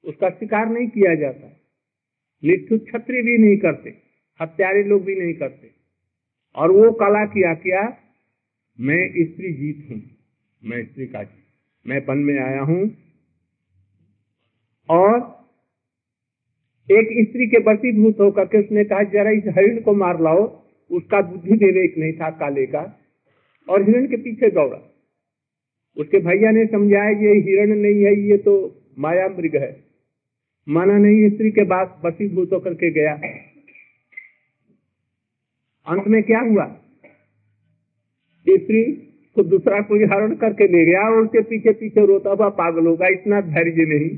उसका 0.05 0.29
शिकार 0.29 0.69
नहीं 0.69 0.87
किया 0.87 1.15
जाता। 1.15 1.47
निष्ठुर 2.43 2.77
छत्री 2.79 3.21
भी 3.21 3.37
नहीं 3.37 3.57
करते, 3.57 3.89
हत्यारे 4.39 4.83
लोग 4.83 5.03
भी 5.03 5.15
नहीं 5.15 5.33
करते। 5.33 5.71
और 6.55 6.71
वो 6.71 6.91
कला 6.91 7.25
किया 7.25 7.53
क्या 7.55 7.81
मैं 8.79 9.07
स्त्री 9.25 9.53
जीत 9.53 9.87
हूँ, 9.91 10.01
मैं 10.63 10.83
स्त्री 10.85 11.05
का 11.07 11.23
जीत। 11.23 11.43
मैं 11.85 12.05
वन 12.05 12.17
में 12.17 12.39
आया 12.39 12.61
हूँ। 12.61 12.81
और 14.89 15.17
एक 16.89 17.27
स्त्री 17.27 17.47
के 17.47 17.59
बसीभूत 17.63 18.19
होकर 18.19 18.45
के 18.45 18.57
उसने 18.57 18.83
कहा, 18.83 19.03
जरा 19.03 19.29
इस 19.31 19.43
हरिण 19.47 19.81
को 19.81 19.93
मार 19.95 20.21
लाओ। 20.21 20.60
उसका 20.91 21.21
बुद्धि 21.21 21.65
विवेक 21.65 21.97
नहीं 21.97 22.13
था 22.13 22.29
काले 22.29 22.65
का, 22.65 22.99
और 23.69 23.83
हिरण 23.83 24.07
के 24.07 24.17
पीछे 24.17 24.49
दौड़ा। 24.49 24.79
उसके 25.97 26.19
भैया 26.19 26.51
ने 26.51 26.65
समझाया, 26.65 27.09
ये 27.09 27.33
हिरण 27.39 27.75
नहीं 27.75 28.03
है, 28.03 28.19
ये 28.19 28.37
तो 28.37 28.53
माया 28.99 29.27
मृग 29.27 29.55
है। 29.55 29.83
माना 30.67 30.97
नहीं, 30.97 31.29
स्त्री 31.29 31.51
के 31.51 31.63
बाद 31.63 32.01
बसीभूत 32.05 32.53
होकर 32.53 32.73
के 32.73 32.91
गया। 32.91 33.13
अंत 35.87 36.07
में 36.07 36.23
क्या 36.23 36.39
हुआ? 36.39 36.65
स्त्री 38.47 38.83
को 39.35 39.43
दूसरा 39.43 39.81
कोई 39.81 40.03
हरण 40.03 40.35
करके 40.35 40.67
ले 40.67 40.85
गया 40.85 41.01
और 41.01 41.21
उसके 41.21 41.41
पीछे 41.41 41.71
पीछे 41.71 42.05
रोता 42.05 42.29
हुआ 42.29 42.49
पागल 42.49 42.87
होगा 42.87 43.07
इतना 43.07 43.41
धैर्य 43.41 43.85
नहीं। 43.85 44.09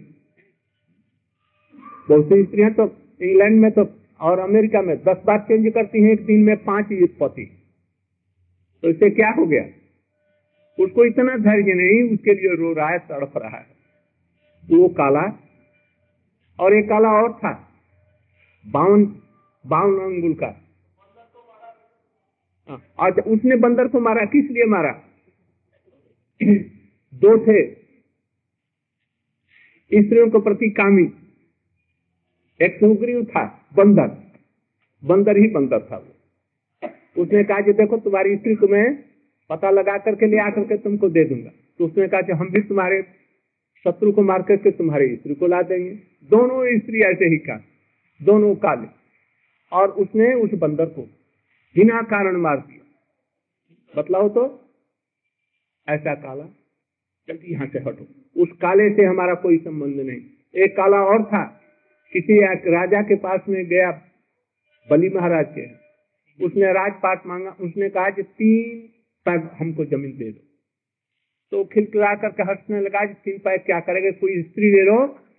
बहुत 2.09 2.25
सी 2.25 2.43
स्त्रियाँ 2.43 2.71
तो 2.71 2.83
इंग्लैंड 3.21 3.61
में 3.61 3.71
तो 3.71 3.83
और 4.19 4.39
अमेरिका 4.39 4.81
में 4.81 4.97
दस 4.97 5.21
बार 5.25 5.39
चेंज 5.39 5.73
करती 5.73 6.03
है 6.03 6.11
एक 6.11 6.25
दिन 6.25 6.43
में 6.43 6.63
पाँच 6.63 6.87
पति 7.19 7.59
तो 8.81 8.89
इससे 8.89 9.09
क्या 9.09 9.31
हो 9.31 9.45
गया? 9.45 9.63
उसको 10.83 11.05
इतना 11.05 11.37
धैर्य 11.37 11.73
नहीं 11.73 12.13
उसके 12.13 12.33
लिए 12.33 12.55
रो 12.55 12.73
रहा 12.73 12.89
है 12.89 12.99
तड़प 12.99 13.33
रहा 13.37 13.57
है। 13.57 13.65
वो 14.71 14.87
काला 14.87 15.39
और 16.59 16.73
एक 16.73 16.89
काला 16.89 17.09
और 17.09 17.33
था 17.33 17.69
बावन 18.67 19.05
बावन 19.67 19.99
अंगुल 19.99 20.33
का। 20.33 20.59
और 22.69 22.81
हाँ, 22.99 23.09
उसने 23.09 23.55
बंदर 23.55 23.87
को 23.87 23.99
मारा 23.99 24.25
किस 24.25 24.45
लिए 24.45 24.65
मारा? 24.65 24.91
दो 27.13 27.37
थे। 27.37 27.71
स्त्रियों 30.03 30.29
के 30.29 30.41
प्रति 30.41 30.69
कामी। 30.69 31.22
एक 32.61 32.75
सुग्रीव 32.75 33.25
था, 33.25 33.69
बंदर। 33.75 34.31
बंदर 35.05 35.37
ही 35.37 35.47
बंदर 35.47 35.87
था 35.91 35.97
वो। 35.97 36.13
उसने 37.21 37.43
कहा 37.43 37.61
कि 37.61 37.73
देखो, 37.73 37.97
तुम्हारी 37.97 38.35
स्त्री 38.35 38.67
मैं 38.67 39.03
पता 39.49 39.69
लगा 39.69 39.97
करके 39.97 40.25
ले 40.25 40.37
आकर 40.37 40.63
के 40.63 40.77
तुमको 40.77 41.09
दे 41.09 41.23
दूँगा। 41.23 41.51
तो 41.77 41.85
उसने 41.85 42.07
कहा 42.07 42.21
कि 42.21 42.31
हम 42.31 42.49
भी 42.49 42.61
तुम्हारे 42.61 43.03
शत्रु 43.83 44.11
को 44.11 44.21
मार 44.21 44.41
करके 44.41 44.71
तुम्हारी 44.71 45.15
स्त्री 45.15 45.35
को 45.35 45.47
ला 45.47 45.61
देंगे। 45.61 45.91
दोनों 46.29 46.79
स्त्री 46.79 47.01
ऐसे 47.01 47.25
ही 47.25 47.37
का 47.37 47.63
दोनों 48.23 48.55
काले। 48.55 48.87
और 49.71 49.89
उसने 49.89 50.33
उस 50.33 50.53
बंदर 50.53 50.85
को 50.85 51.01
बिना 51.75 52.01
कारण 52.01 52.37
मार 52.37 52.57
दिया। 52.57 52.83
बतलाओ 54.01 54.29
तो 54.29 54.61
ऐसा 55.89 56.15
काला, 56.15 56.45
जल्दी 57.27 57.51
यहाँ 57.51 57.67
से 57.67 57.79
हटो। 57.79 58.07
उस 58.41 58.51
काले 58.51 58.95
से 58.95 59.05
हमारा 59.05 59.33
कोई 59.33 59.57
संबंध 59.57 59.95
नहीं। 59.95 60.21
एक 60.55 60.77
काला 60.77 61.01
और 61.01 61.23
था 61.23 61.62
किसी 62.13 62.39
राजा 62.71 63.01
के 63.01 63.15
पास 63.15 63.41
में 63.49 63.65
गया 63.65 63.91
बली 64.89 65.09
महाराज 65.09 65.45
के। 65.49 65.65
उसने 66.39 66.71
राजपाट 66.73 67.25
मांगा, 67.27 67.49
उसने 67.61 67.89
कहा 67.89 68.09
कि 68.09 68.23
तीन 68.23 68.79
पैग 69.25 69.49
हमको 69.59 69.85
ज़मीन 69.85 70.11
दे 70.17 70.31
दो। 70.31 70.41
तो 71.51 71.63
खिलखिला 71.63 72.13
कर 72.15 72.41
हंसने 72.41 72.79
लगा 72.81 73.05
कि 73.05 73.13
तीन 73.25 73.37
पैग 73.39 73.59
क्या 73.61 73.79
करेंगे? 73.79 74.11
कोई 74.11 74.41
स्त्री 74.43 74.71
ले 74.71 74.81
लो, 74.81 74.97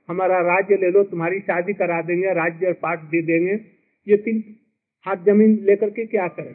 हमारा 0.09 0.41
राज्य 0.41 0.77
ले 0.77 0.91
लो, 0.91 1.03
तुम्हारी 1.05 1.41
शादी 1.41 1.73
करा 1.73 2.01
देंगे, 2.03 2.35
राज्य 2.35 2.73
पाठ 2.83 3.05
दे 3.05 3.23
देंगे। 3.23 3.55
ये 4.07 4.17
तीन 4.17 4.43
हाथ 5.07 5.25
ज़मीन 5.25 5.59
लेकर 5.65 5.91
के 5.91 6.07
क्या 6.07 6.29
करें? 6.29 6.55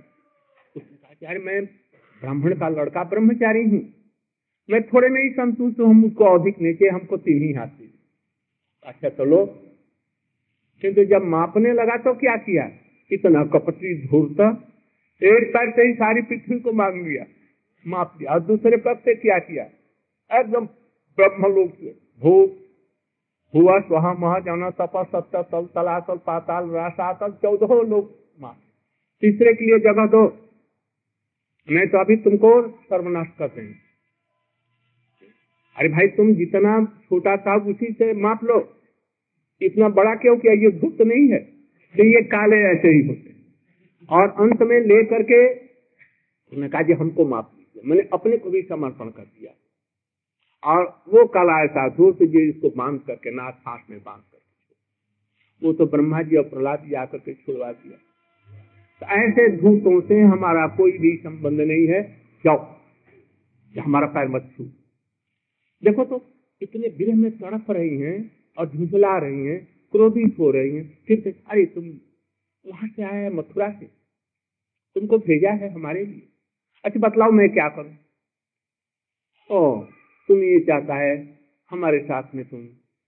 उसने 0.75 0.97
कहा 0.97 1.15
यार 1.23 1.37
मैं 1.37 1.63
ब्राह्मण 1.65 2.55
का 2.55 2.69
लड़का, 2.69 3.03
ब्रह्मचारी 3.03 3.63
हूँ। 3.63 3.81
मैं 4.69 4.81
थोड़े 4.83 5.09
में 5.09 5.21
ही 5.21 5.29
संतुष्ट 5.29 5.79
हूँ 5.79 5.93
मुझको 5.93 6.25
अधिक 6.39 6.61
नहीं 6.61 6.89
हमको 6.89 7.17
तीन 7.17 7.41
ही 7.43 7.53
हाथ 7.53 7.67
दीजिए 7.67 7.97
अच्छा 8.85 9.09
चलो 9.09 9.45
किंतु 10.81 11.03
जब 11.05 11.23
मापने 11.25 11.73
लगा 11.73 11.97
तो 11.97 12.13
क्या 12.13 12.35
किया? 12.37 12.69
इतना 13.11 13.43
कपटी 13.45 13.93
धूर्त 14.07 14.39
एक 15.21 15.49
पैर 15.53 15.71
से 15.71 15.81
ही 15.81 15.93
सारी 15.93 16.21
पृथ्वी 16.21 16.59
को 16.59 16.71
मांग 16.73 17.07
लिया। 17.07 17.25
माप 17.87 18.15
दिया 18.19 18.31
और 18.31 18.39
दूसरे 18.39 18.77
पग 18.77 18.97
से 18.97 19.15
क्या 19.15 19.39
किया? 19.39 19.63
एकदम 20.31 20.65
ब्रह्म 21.17 21.53
लोग 21.55 21.73
से 21.73 21.95
भूत 22.21 22.55
हुआ, 23.55 23.79
स्वहा 23.79 24.13
महा 24.13 24.39
जाना 24.39 24.69
तपा 24.69 25.03
सत्य 25.03 25.43
तल 25.43 25.65
तलातल 25.65 26.17
पाताल 26.17 26.69
रासातल 26.69 27.31
चौदह 27.31 27.89
लोग 27.89 28.11
मार। 28.41 28.55
तीसरे 29.21 29.53
के 29.53 29.65
लिए 29.65 29.79
जगह 29.79 30.05
दो। 30.05 30.23
नहीं 31.69 31.87
तो 31.87 31.97
अभी 31.97 32.15
तुमको 32.15 32.51
सर्वनाश 32.83 33.27
कर 33.39 33.47
देंगे। 33.47 33.73
अरे 35.77 35.89
भाई, 35.89 36.07
तुम 36.07 36.33
जितना 36.33 36.85
छोटा 37.05 37.37
था 37.37 37.55
उसी 37.55 37.91
से 37.91 38.13
माप 38.13 38.43
लो। 38.43 38.59
इतना 39.61 39.89
बड़ा 39.89 40.15
क्यों 40.15 40.37
किया? 40.37 40.53
ये 40.53 40.71
गुप्त 40.73 41.01
नहीं 41.01 41.27
है 41.27 41.39
तो 41.95 42.03
ये 42.05 42.21
काले 42.23 42.57
ऐसे 42.65 42.87
ही 42.87 43.07
होते 43.07 43.35
और 44.09 44.29
अंत 44.39 44.61
में 44.61 44.79
ले 44.79 45.03
करके 45.05 45.39
उन्होंने 45.53 46.69
कहा, 46.69 46.81
जी, 46.81 46.93
हमको 46.93 47.25
माफ़ 47.25 47.45
कीजिए। 47.45 47.81
मैंने 47.85 48.07
अपने 48.13 48.37
को 48.37 48.49
भी 48.49 48.61
समर्पण 48.61 49.09
कर 49.09 49.23
दिया। 49.23 49.51
और 50.63 50.83
वो 51.09 51.25
काला 51.27 51.63
ऐसा 51.63 51.87
धूप 51.89 52.23
जी, 52.23 52.49
इसको 52.49 52.69
बाँध 52.69 52.99
करके 53.07 53.31
नाथ 53.31 53.51
सांस 53.51 53.81
में 53.89 53.99
बाँध 53.99 54.21
कर 54.21 54.37
वो 55.61 55.73
तो 55.73 55.85
ब्रह्मा 55.85 56.21
जी 56.21 56.35
और 56.35 56.43
प्रहलाद 56.43 56.83
जी 56.87 56.93
आकर 56.93 57.17
के 57.17 57.33
छुड़वा 57.33 57.71
दिया। 57.71 57.97
तो 59.01 59.05
ऐसे 59.17 59.47
धूतों 59.57 59.99
से 60.01 60.19
हमारा 60.21 60.67
कोई 60.67 60.91
भी 60.97 61.15
संबंध 61.17 61.61
नहीं 61.61 61.87
है। 61.87 62.01
जाओ, 62.45 62.57
हमारा 63.75 64.07
पैर 64.07 64.27
मत 64.27 64.49
छू। 64.57 64.63
देखो 65.83 66.05
तो 66.05 66.21
इतने 66.61 66.87
विरह 66.87 67.15
में 67.15 67.31
तड़प 67.31 67.71
रही 67.71 67.97
हैं 67.97 68.38
और 68.59 68.69
झुंझला 68.69 69.17
रही 69.17 69.45
हैं 69.45 69.87
क्रोधित 69.91 70.35
हो 70.39 70.51
रही 70.51 70.75
हैं। 70.75 71.03
फिर 71.07 71.21
से 71.21 71.31
अरे, 71.47 71.65
तुम 71.65 71.89
वहाँ 72.67 72.87
से 72.87 73.03
है, 73.03 73.29
मथुरा 73.33 73.71
से? 73.71 73.85
तुमको 74.95 75.17
भेजा 75.17 75.51
है 75.51 75.73
हमारे 75.73 76.05
लिए? 76.05 76.29
अच्छा 76.85 76.99
बतलाओ 76.99 77.31
मैं 77.31 77.49
क्या 77.49 77.69
करूँ? 77.69 77.97
ओ 79.51 79.83
तुम 80.27 80.43
ये 80.43 80.59
चाहता 80.59 80.95
है, 80.95 81.39
हमारे 81.71 81.99
साथ 81.99 82.35
में 82.35 82.45
तुम 82.49 82.67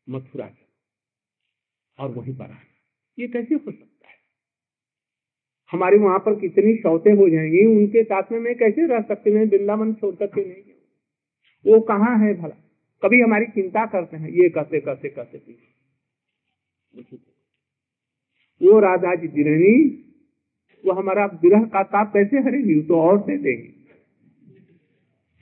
मथुरा 0.09 0.47
चलो 0.47 2.03
और 2.03 2.11
वहीं 2.11 2.35
पर 2.35 2.51
आ 2.51 2.55
ये 3.19 3.27
कैसे 3.27 3.55
हो 3.55 3.71
सकता 3.71 4.07
है? 4.07 4.15
हमारे 5.71 5.97
वहाँ 5.97 6.19
पर 6.19 6.39
कितनी 6.39 6.75
शौतें 6.75 7.13
हो 7.13 7.29
जाएँगी, 7.29 7.65
उनके 7.65 8.03
साथ 8.03 8.31
में 8.31 8.39
मैं 8.39 8.55
कैसे 8.55 8.87
रह 8.87 9.01
सकती 9.01 9.31
मैं 9.31 9.45
वृंदावन 9.45 9.93
छोड़ 9.93 10.15
करके 10.15 10.45
नहीं 10.45 10.63
वो 11.65 11.79
कहाँ 11.79 12.17
है 12.19 12.33
भला? 12.33 12.70
कभी 13.03 13.21
हमारी 13.21 13.45
चिंता 13.45 13.85
करते 13.85 14.17
हैं, 14.17 14.29
ये 14.29 14.49
कहते 14.49 14.79
कहते 14.79 15.09
कहते 15.09 15.37
वो 18.61 18.79
राधा 18.79 19.15
जी 19.15 19.27
जिरणी 19.27 19.73
वो 20.85 20.91
हमारा 20.91 21.25
विरह 21.25 21.63
का 21.63 21.83
ताप 21.83 22.13
कैसे 22.13 22.37
हरेगी? 22.37 22.81
तो 22.81 22.95
और 22.95 23.17
दे 23.17 23.37
देंगे। 23.37 23.71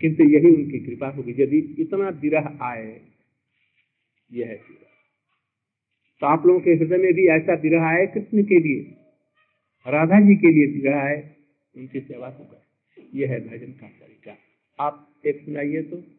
किंतु 0.02 0.24
यही 0.24 0.56
उनकी 0.56 0.80
कृपा 0.80 1.08
होगी, 1.08 1.32
यदि 1.32 1.58
इतना 1.80 2.10
विरह 2.10 2.58
आए, 2.62 3.02
यह 4.32 4.48
है 4.48 4.56
तो 6.20 6.28
आप 6.28 6.46
लोगों 6.46 6.60
के 6.60 6.72
हृदय 6.72 6.98
में 6.98 7.14
भी 7.14 7.28
ऐसा 7.28 7.54
विरह 7.54 7.84
आए 7.84 8.06
कृष्ण 8.08 8.44
के 8.44 8.60
लिए, 8.60 8.82
राधा 9.88 10.20
जी 10.20 10.36
के 10.36 10.48
लिए 10.48 10.68
विरह 10.68 10.98
आए, 10.98 11.36
उनकी 11.76 12.00
सेवा 12.00 12.28
होगा। 12.28 12.62
यह 13.14 13.30
है 13.30 13.40
भजन 13.48 13.72
का 13.72 13.88
तरीका। 13.88 14.38
आप 14.80 15.22
एक 15.26 15.42
सुनाइए 15.42 15.82
तो। 15.82 16.19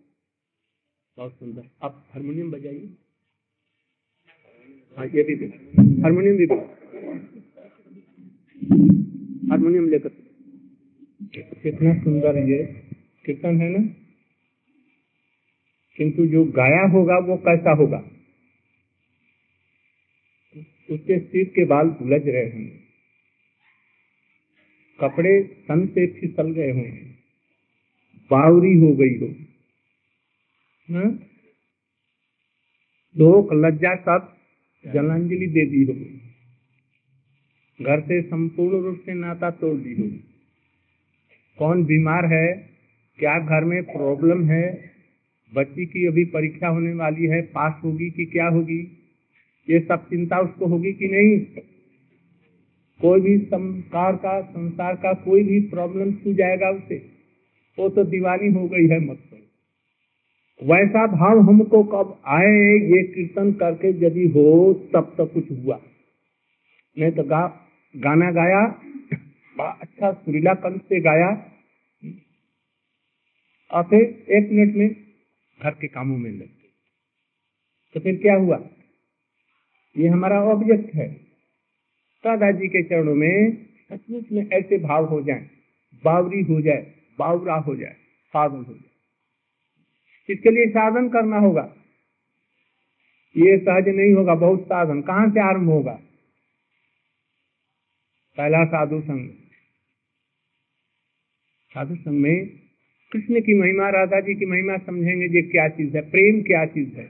बहुत 1.20 1.32
सुंदर। 1.32 1.62
आप 1.82 2.08
हारमोनियम 2.10 2.50
बजाइए। 2.50 2.94
हाँ 4.98 5.06
ये 5.06 5.22
भी 5.22 5.34
हारमोनियम 6.02 6.36
भी 6.36 6.44
हारमोनियम 9.50 9.88
लेकर। 9.88 10.08
कितना 11.62 12.04
सुंदर 12.04 12.38
ये 12.38 12.64
कीर्तन 13.26 13.60
है 13.60 13.68
ना? 13.68 13.94
किंतु 15.96 16.26
जो 16.26 16.44
गाया 16.44 16.86
होगा 16.88 17.18
वो 17.18 17.36
कैसा 17.36 17.70
होगा? 17.70 17.98
उसके 20.90 21.18
सिर 21.18 21.44
के 21.44 21.64
बाल 21.64 21.86
उलझ 21.86 22.22
रहे 22.28 22.50
होंगे। 22.50 22.80
कपड़े 25.00 25.56
सन 25.68 25.86
से 25.86 26.06
फिसल 26.06 26.52
गए 26.52 26.70
होंगे। 26.70 27.10
बावरी 28.30 28.74
हो 28.74 28.96
गई 28.96 29.18
हो 30.90 31.10
लोक 33.18 33.52
लज्जा 33.52 33.96
सब 33.96 34.36
जलांजलि 34.92 35.46
दे 35.46 35.66
दी 35.66 35.84
होगी 35.84 36.20
घर 37.84 38.00
से 38.00 38.22
संपूर्ण 38.22 38.84
रूप 38.84 39.02
से 39.06 39.14
नाता 39.14 39.50
तोड़ 39.50 39.76
दी 39.76 39.94
होगी 39.94 40.24
कौन 41.58 41.84
बीमार 41.84 42.24
है? 42.26 42.70
क्या 43.18 43.38
घर 43.38 43.64
में 43.64 43.82
प्रॉब्लम 43.82 44.44
है? 44.44 44.90
बच्ची 45.54 45.86
की 45.86 46.06
अभी 46.06 46.24
परीक्षा 46.24 46.68
होने 46.68 46.94
वाली 46.94 47.26
है, 47.26 47.42
पास 47.42 47.80
होगी 47.84 48.10
कि 48.10 48.24
क्या 48.24 48.48
होगी? 48.48 48.78
ये 49.70 49.80
सब 49.80 50.08
चिंता 50.10 50.38
उसको 50.38 50.66
होगी 50.66 50.92
कि 50.92 51.08
नहीं? 51.08 51.40
कोई 53.00 53.20
भी 53.20 53.38
संस्कार 53.38 54.16
का, 54.16 54.42
संसार 54.42 54.96
का 54.96 55.12
कोई 55.12 55.44
भी 55.44 55.60
प्रॉब्लम 55.60 56.12
छू 56.12 56.32
जाएगा 56.32 56.70
उसे। 56.70 57.10
वो 57.78 57.88
तो 57.88 58.04
दीवानी 58.04 58.48
हो 58.48 58.68
गई 58.68 58.86
है 58.88 59.00
मतलब 59.00 59.49
वैसा 60.62 61.06
भाव 61.06 61.38
हमको 61.40 61.82
कब 61.84 62.20
आए 62.26 62.56
ये 62.86 63.02
कीर्तन 63.02 63.52
करके 63.52 63.88
यदि 64.06 64.26
हो 64.28 64.72
तब 64.92 65.14
तो 65.16 65.26
कुछ 65.26 65.50
हुआ। 65.50 65.80
नहीं 66.98 67.12
तो 67.12 67.22
गा, 67.22 67.42
गाना 67.94 68.30
गाया 68.30 68.62
अच्छा 69.60 70.12
सुरीला 70.12 70.54
कंठ 70.54 70.82
से 70.82 71.00
गाया। 71.00 71.30
और 73.70 73.82
फिर 73.82 74.02
एक 74.30 74.50
मिनट 74.52 74.76
में 74.76 74.88
घर 75.62 75.70
के 75.70 75.88
कामों 75.88 76.18
में 76.18 76.30
लग 76.30 76.38
गए। 76.38 76.68
तो 77.94 78.00
फिर 78.00 78.16
क्या 78.16 78.34
हुआ? 78.36 78.58
ये 79.96 80.08
हमारा 80.08 80.40
ऑब्जेक्ट 80.44 80.94
है। 80.94 81.08
दादाजी 82.24 82.68
के 82.68 82.82
चरणों 82.82 83.14
में 83.14 83.66
सचमुच 83.92 84.32
में 84.32 84.46
ऐसे 84.48 84.78
भाव 84.78 85.04
हो 85.04 85.20
जाए 85.22 85.48
बावरी 86.04 86.42
हो 86.42 86.60
जाए 86.60 86.86
बावरा 87.18 87.54
हो 87.54 87.76
जाए 87.76 87.96
पागल 88.34 88.56
हो 88.56 88.74
जाए। 88.74 88.89
इसके 90.32 90.50
लिए 90.50 90.66
साधन 90.66 91.08
करना 91.08 91.38
होगा? 91.38 91.74
ये 93.36 93.58
सहज 93.58 93.88
नहीं 93.88 94.12
होगा, 94.12 94.34
बहुत 94.34 94.62
साधन। 94.64 95.00
कहाँ 95.00 95.30
से 95.30 95.40
आरंभ 95.40 95.68
होगा? 95.68 96.00
पहला 98.36 98.64
साधु 98.64 99.00
संघ। 99.00 99.30
साधु 101.70 101.94
संघ 101.94 102.14
में 102.14 102.46
कृष्ण 103.12 103.40
की 103.40 103.54
महिमा, 103.54 103.90
राधा 103.90 104.20
जी 104.20 104.34
की 104.34 104.46
महिमा 104.46 104.76
समझेंगे 104.76 105.26
ये 105.26 105.42
क्या 105.42 105.68
चीज़ 105.68 105.96
है, 105.96 106.10
प्रेम 106.10 106.42
क्या 106.42 106.66
चीज़ 106.66 106.96
है। 106.96 107.08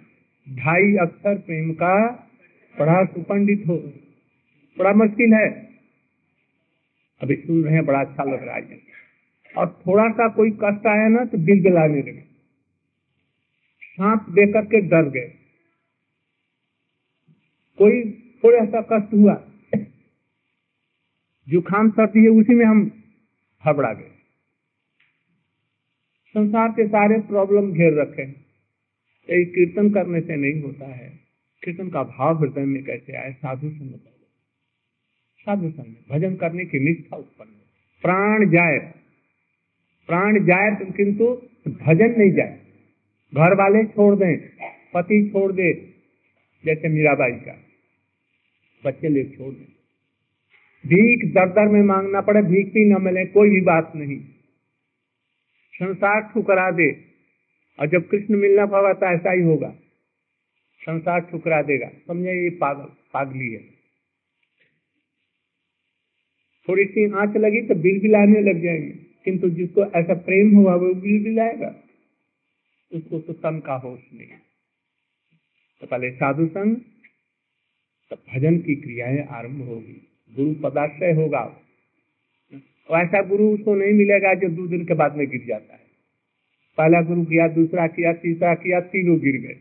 ढाई 0.48 0.96
अक्षर 0.96 1.38
प्रेम 1.38 1.72
का 1.72 2.10
बड़ा 2.78 3.04
सुपंडित 3.04 3.64
हो, 3.68 3.76
बड़ा 4.78 4.92
मुश्किल 4.92 5.34
है। 5.34 5.70
अभी 7.20 7.36
सुन 7.36 7.64
रहे 7.64 7.74
हैं, 7.74 7.86
बड़ा 7.86 8.00
अच्छा 8.00 8.24
लग 8.24 8.44
रहा 8.44 8.56
है। 8.56 8.80
और 9.56 9.82
थोड़ा 9.86 10.08
सा 10.08 10.28
कोई 10.28 10.50
कष्ट 10.50 10.86
आया 10.86 11.08
ना 11.08 11.24
तो 11.24 11.38
दिल 11.38 11.62
जलाने 11.62 11.98
लगे। 11.98 12.29
सांप 14.00 14.26
देख 14.30 14.52
करके 14.52 14.80
डर 14.80 15.08
गए। 15.08 15.32
कोई 17.78 18.12
थोड़ा 18.44 18.64
सा 18.66 18.80
कष्ट 18.92 19.14
हुआ। 19.14 19.34
जुखाम 21.48 21.90
सर्दी 21.90 22.22
है, 22.22 22.28
उसी 22.28 22.54
में 22.54 22.64
हम 22.64 23.02
घबरा 23.66 23.92
गए। 23.92 24.10
संसार 26.28 26.68
के 26.68 26.86
सारे 26.88 27.18
प्रॉब्लम 27.20 27.72
घेर 27.72 28.00
रखे 28.00 28.26
कीर्तन 29.44 29.90
करने 29.90 30.20
से 30.20 30.36
नहीं 30.36 30.62
होता 30.62 30.86
है। 30.86 31.08
कीर्तन 31.64 31.90
का 31.90 32.02
भाव 32.02 32.38
हृदय 32.38 32.64
में 32.64 32.84
कैसे 32.84 33.16
आए, 33.16 33.32
साधु 33.32 33.70
संग 33.70 33.94
साधु 35.38 35.70
संग 35.70 35.94
भजन 36.10 36.36
करने 36.36 36.64
की 36.64 36.80
निष्ठा 36.80 37.16
उत्पन्न 37.16 37.50
प्राण 38.02 38.50
जाए 38.50 38.78
प्राण 40.06 40.44
जाए 40.44 40.92
किंतु 40.92 41.26
भजन 41.68 42.14
नहीं 42.18 42.32
जाए। 42.32 42.59
घर 43.34 43.54
वाले 43.54 43.84
छोड़ 43.84 44.16
दें, 44.16 44.38
पति 44.94 45.30
छोड़ 45.32 45.52
दे, 45.52 45.94
जैसे 46.64 46.88
मीराबाई 46.88 47.32
का। 47.32 47.64
बच्चे 48.84 49.08
ले 49.08 49.24
छोड़ 49.24 49.54
दें। 49.54 49.72
भीख 50.86 51.34
दर 51.34 51.48
दर 51.48 51.68
में 51.68 51.82
मांगना 51.82 52.20
पड़े, 52.20 52.42
भीख 52.42 52.72
भी 52.72 52.84
न 52.84 53.02
मिले, 53.02 53.24
कोई 53.24 53.50
भी 53.50 53.60
बात 53.60 53.92
नहीं। 53.96 54.20
संसार 55.74 56.30
ठुकरा 56.34 56.70
दे, 56.70 57.04
और 57.80 57.86
जब 57.86 58.08
कृष्ण 58.08 58.36
मिलना 58.36 58.66
पावा 58.66 58.92
तो 58.92 59.06
ऐसा 59.06 59.32
ही 59.32 59.40
होगा। 59.40 59.74
संसार 60.80 61.20
ठुकरा 61.20 61.62
देगा। 61.62 61.88
समझे, 62.06 62.44
ये 62.44 62.50
पागल, 62.50 62.88
पागली 63.14 63.52
है। 63.52 63.60
थोड़ी 66.68 66.84
सी 66.84 67.12
आँच 67.12 67.36
लगी 67.36 67.62
तो 67.62 67.74
बिल 67.74 68.00
बिलाने 68.00 68.40
लग 68.40 68.62
जाएँगे। 68.62 68.90
किंतु 69.24 69.50
जिसको 69.50 69.84
ऐसा 69.84 70.14
प्रेम 70.14 70.56
हुआ, 70.56 70.74
वो 70.74 70.94
बिल 70.94 71.24
बिलाएगा 71.24 71.74
उसको 72.92 73.18
तो 73.20 73.32
तन 73.32 73.58
का 73.58 73.74
होश 73.74 74.00
नहीं 74.14 74.26
तो 75.80 75.86
पहले 75.86 76.10
साधु 76.10 76.46
संग 76.46 76.76
तो 78.10 78.16
भजन 78.16 78.58
की 78.58 78.74
क्रियाएँ 78.74 79.18
आरंभ 79.18 79.68
होगी। 79.68 80.06
गुरु 80.36 80.54
पदाश्रय 80.54 81.12
होगा। 81.12 81.60
ऐसा 82.90 83.22
गुरु 83.22 83.48
उसको 83.48 83.74
नहीं 83.74 83.92
मिलेगा 83.92 84.34
जो 84.34 84.48
दो 84.48 84.66
दिन 84.66 84.84
के 84.84 84.94
बाद 84.94 85.16
में 85.16 85.30
गिर 85.30 85.44
जाता 85.46 85.74
है। 85.74 85.80
पहला 86.78 87.02
गुरु 87.02 87.24
किया, 87.24 87.48
दूसरा 87.48 87.86
किया, 87.86 88.12
तीसरा 88.12 88.54
किया, 88.54 88.80
तीनों 88.80 89.18
गिर 89.18 89.36
गए। 89.36 89.60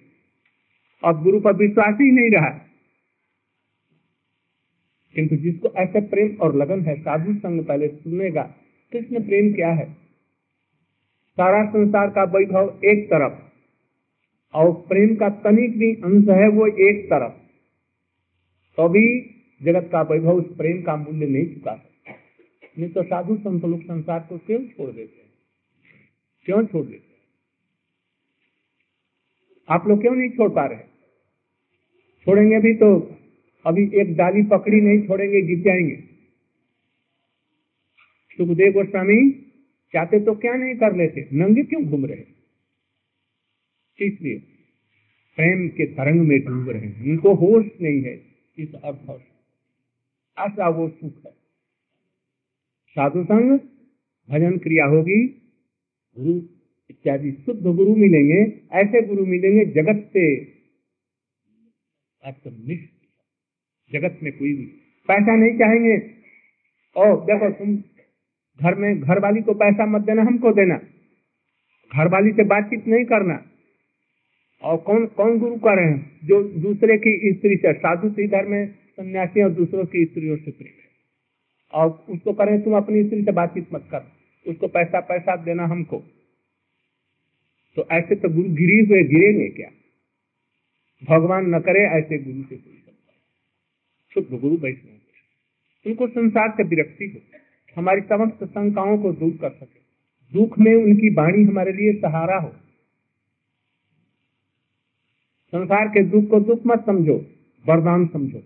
अब 1.03 1.23
गुरु 1.23 1.39
पर 1.39 1.55
विश्वास 1.55 1.95
ही 2.01 2.11
नहीं 2.11 2.31
रहा। 2.31 2.49
किंतु 5.15 5.35
जिसको 5.35 5.69
ऐसे 5.69 6.01
प्रेम 6.01 6.35
और 6.35 6.55
लगन 6.55 6.81
है, 6.81 7.01
साधु 7.01 7.33
संग 7.33 7.65
पहले 7.65 7.87
सुनेगा, 7.87 8.55
कृष्ण, 8.91 9.23
प्रेम 9.23 9.53
क्या 9.53 9.71
है? 9.71 10.08
सारा 11.39 11.65
संसार 11.65 12.09
का 12.09 12.23
वैभव 12.23 12.81
एक 12.85 13.05
तरफ़ 13.07 13.37
और 14.53 14.71
प्रेम 14.89 15.15
का 15.15 15.29
तनिक 15.29 15.77
भी 15.77 15.91
अंश 15.95 16.29
है 16.29 16.47
वो 16.47 16.67
एक 16.67 17.05
तरफ़। 17.05 17.33
तो 18.77 18.89
भी 18.89 19.03
जगत 19.61 19.89
का 19.91 20.01
वैभव 20.01 20.37
उस 20.37 20.55
प्रेम 20.57 20.81
का 20.81 20.95
मूल्य 20.95 21.27
नहीं 21.27 21.45
चुका 21.53 21.75
नहीं 22.79 22.89
तो 22.89 23.03
साधु 23.03 23.35
संत 23.37 23.65
लोग 23.65 23.83
संसार 23.83 24.19
को 24.19 24.37
क्यों 24.37 24.59
छोड़ 24.59 24.89
देते 24.91 25.21
हैं? 25.21 25.29
क्यों 26.45 26.65
छोड़ 26.65 26.85
देते 26.85 27.07
आप 29.69 29.87
लोग 29.87 30.01
क्यों 30.01 30.15
नहीं 30.15 30.29
छोड़ 30.29 30.51
पा 30.51 30.65
रहे? 30.65 30.79
छोड़ेंगे 32.25 32.59
भी 32.59 32.73
तो 32.73 32.95
अभी 33.65 33.89
एक 33.93 34.15
डाली 34.15 34.43
पकड़ी 34.43 34.81
नहीं, 34.81 35.01
छोड़ेंगे 35.07 35.41
गिर 35.41 35.59
जाएँगे। 35.59 35.95
सुखदेव 38.37 38.73
गोस्वामी 38.73 39.19
चाहते 39.93 40.19
तो 40.19 40.35
क्या 40.35 40.53
नहीं 40.53 40.75
कर 40.75 40.95
लेते? 40.95 41.29
नंगे 41.33 41.63
क्यों 41.63 41.83
घूम 41.85 42.05
रहे? 42.05 42.39
इसलिए 44.05 44.39
प्रेम 45.35 45.67
के 45.67 45.85
तरंग 45.85 46.21
में 46.21 46.39
डूब 46.39 46.69
रहे 46.69 46.85
हैं। 46.85 47.03
उनको 47.03 47.33
होश 47.33 47.65
नहीं 47.81 48.01
है 48.01 48.21
इस 48.57 48.73
अर्थ 48.73 49.09
ऐसा 50.39 50.69
वो 50.69 50.89
सुख 50.89 51.25
है। 51.25 51.31
साधु 52.89 53.23
संग 53.23 53.59
भजन 54.29 54.57
क्रिया 54.57 54.85
होगी। 54.85 55.27
गुरु 56.17 56.41
इत्यादि 56.89 57.31
शुद्ध 57.31 57.61
गुरु 57.61 57.95
मिलेंगे, 57.95 58.61
ऐसे 58.71 59.01
गुरु 59.01 59.25
मिलेंगे 59.25 59.65
जगत 59.65 60.09
से 60.13 60.45
जगत 63.91 64.19
में 64.23 64.37
कोई 64.37 64.53
भी 64.53 64.65
पैसा 65.07 65.35
नहीं 65.35 65.57
चाहेंगे। 65.57 65.97
और 66.95 67.25
देखो 67.25 67.49
तुम 67.49 67.77
घर 68.61 68.75
में 68.75 68.99
घर 68.99 69.19
वाली 69.19 69.41
को 69.41 69.53
पैसा 69.53 69.85
मत 69.85 70.01
देना, 70.01 70.21
हमको 70.21 70.51
देना। 70.51 70.79
घर 71.95 72.07
वाली 72.07 72.31
से 72.31 72.43
बातचीत 72.43 72.87
नहीं 72.87 73.05
करना। 73.05 73.45
और 74.63 74.77
कौन 74.77 75.05
कौन 75.05 75.39
गुरु 75.39 75.55
कर 75.55 75.75
रहे 75.75 75.91
हैं? 75.91 76.19
जो 76.23 76.43
दूसरे 76.43 76.97
की 76.97 77.33
स्त्री 77.33 77.55
से, 77.55 77.73
साधु 77.73 78.09
से 78.09 78.23
इधर 78.23 78.45
में 78.45 78.67
सन्यासी 78.67 79.41
और 79.41 79.49
दूसरों 79.49 79.85
की 79.85 80.05
स्त्रियों 80.05 80.37
से 80.37 80.51
प्रेम 80.51 80.67
है। 80.67 80.89
और 81.73 82.05
उसको 82.09 82.33
करें, 82.33 82.61
तुम 82.61 82.77
अपनी 82.77 83.03
स्त्री 83.03 83.23
से 83.23 83.31
बातचीत 83.31 83.73
मत 83.73 83.87
कर। 83.91 84.11
उसको 84.47 84.67
पैसा 84.67 84.99
पैसा 84.99 85.35
देना 85.35 85.65
हमको। 85.65 86.03
तो 87.75 87.87
ऐसे 87.91 88.15
तो 88.15 88.29
गुरु 88.29 88.49
गिरी 88.49 88.85
हुए, 88.85 89.03
गिरेंगे 89.03 89.49
क्या? 89.49 89.69
भगवान 91.09 91.55
न 91.55 91.59
करे 91.59 91.79
ऐसे 91.79 92.17
गुरु 92.17 92.43
से 92.43 92.55
कोई 92.55 92.75
शुद्ध 94.13 94.41
गुरु 94.41 94.57
वैष्णव। 94.57 94.95
उनको 95.87 96.07
संसार 96.07 96.51
से 96.51 96.63
विरक्ति 96.63 97.05
हो। 97.05 97.39
हमारी 97.75 98.01
समस्त 98.01 98.43
शंकाओं 98.43 98.97
को 98.97 99.13
दूर 99.13 99.37
कर 99.41 99.49
सके। 99.49 99.79
दुख 100.33 100.59
में 100.59 100.73
उनकी 100.75 101.13
वाणी 101.13 101.43
हमारे 101.43 101.73
लिए 101.73 101.93
सहारा 101.93 102.37
हो। 102.37 102.49
संसार 105.47 105.87
के 105.87 106.03
दुख 106.03 106.29
को 106.29 106.39
दुख 106.39 106.61
मत 106.67 106.85
समझो, 106.85 107.25
वरदान 107.65 108.07
समझो। 108.07 108.43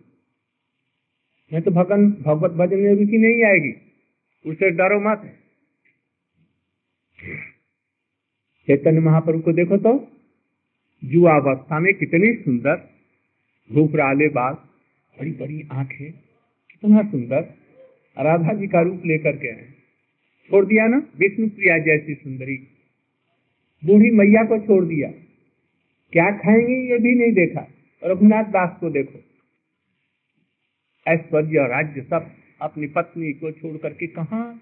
नहीं 1.53 1.61
तो 1.61 1.71
भगन 1.71 2.11
भगवत 2.11 2.51
भजन 2.51 2.79
में 2.79 2.95
रुचि 2.95 3.17
नहीं 3.17 3.43
आएगी? 3.43 3.73
उसे 4.45 4.69
डरो 4.69 4.99
मत। 4.99 5.39
चैतन्य 8.67 8.99
महाप्रभु 8.99 9.39
को 9.39 9.53
देखो 9.53 9.77
तो 9.77 10.07
युवावस्था 11.03 11.79
में 11.79 11.93
कितनी 11.93 12.33
सुंदर 12.33 12.89
घूपराले 13.71 14.29
बाल 14.29 14.53
बड़ी 15.19 15.31
बड़ी 15.31 15.67
आँखें, 15.71 16.11
कितना 16.69 17.03
सुंदर। 17.11 17.62
राधा 18.19 18.53
जी 18.53 18.67
का 18.67 18.81
रूप 18.81 19.01
लेकर 19.05 19.37
के 19.37 19.47
आए। 19.47 19.73
छोड़ 20.49 20.65
दिया 20.65 20.87
ना? 20.87 21.07
विष्णु 21.17 21.49
प्रिया 21.49 21.77
जैसी 21.77 22.15
सुंदरी। 22.15 22.57
बूढ़ी 23.85 24.11
मैया 24.11 24.45
को 24.45 24.59
छोड़ 24.59 24.85
दिया। 24.85 25.11
क्या 26.11 26.31
खाएँगे 26.31 26.91
ये 26.91 26.99
भी 26.99 27.15
नहीं 27.15 27.33
देखा। 27.33 27.67
रघुनाथ 28.03 28.43
दास 28.43 28.77
को 28.79 28.89
देखो। 28.89 29.23
ऐश्वर्य 31.07 31.67
राज्य 31.67 32.01
सब 32.01 32.35
अपनी 32.61 32.87
पत्नी 32.87 33.33
को 33.33 33.51
छोड़ 33.51 33.77
करके 33.77 34.07
कहा? 34.07 34.59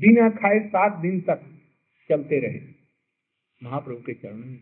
बिना 0.00 0.30
खाए 0.30 0.60
सात 0.60 0.96
दिन 0.96 1.20
तक 1.20 1.40
चलते 2.08 2.38
रहे। 2.38 2.60
महाप्रभु 3.62 4.02
के 4.02 4.14
चरण 4.14 4.36
में। 4.36 4.60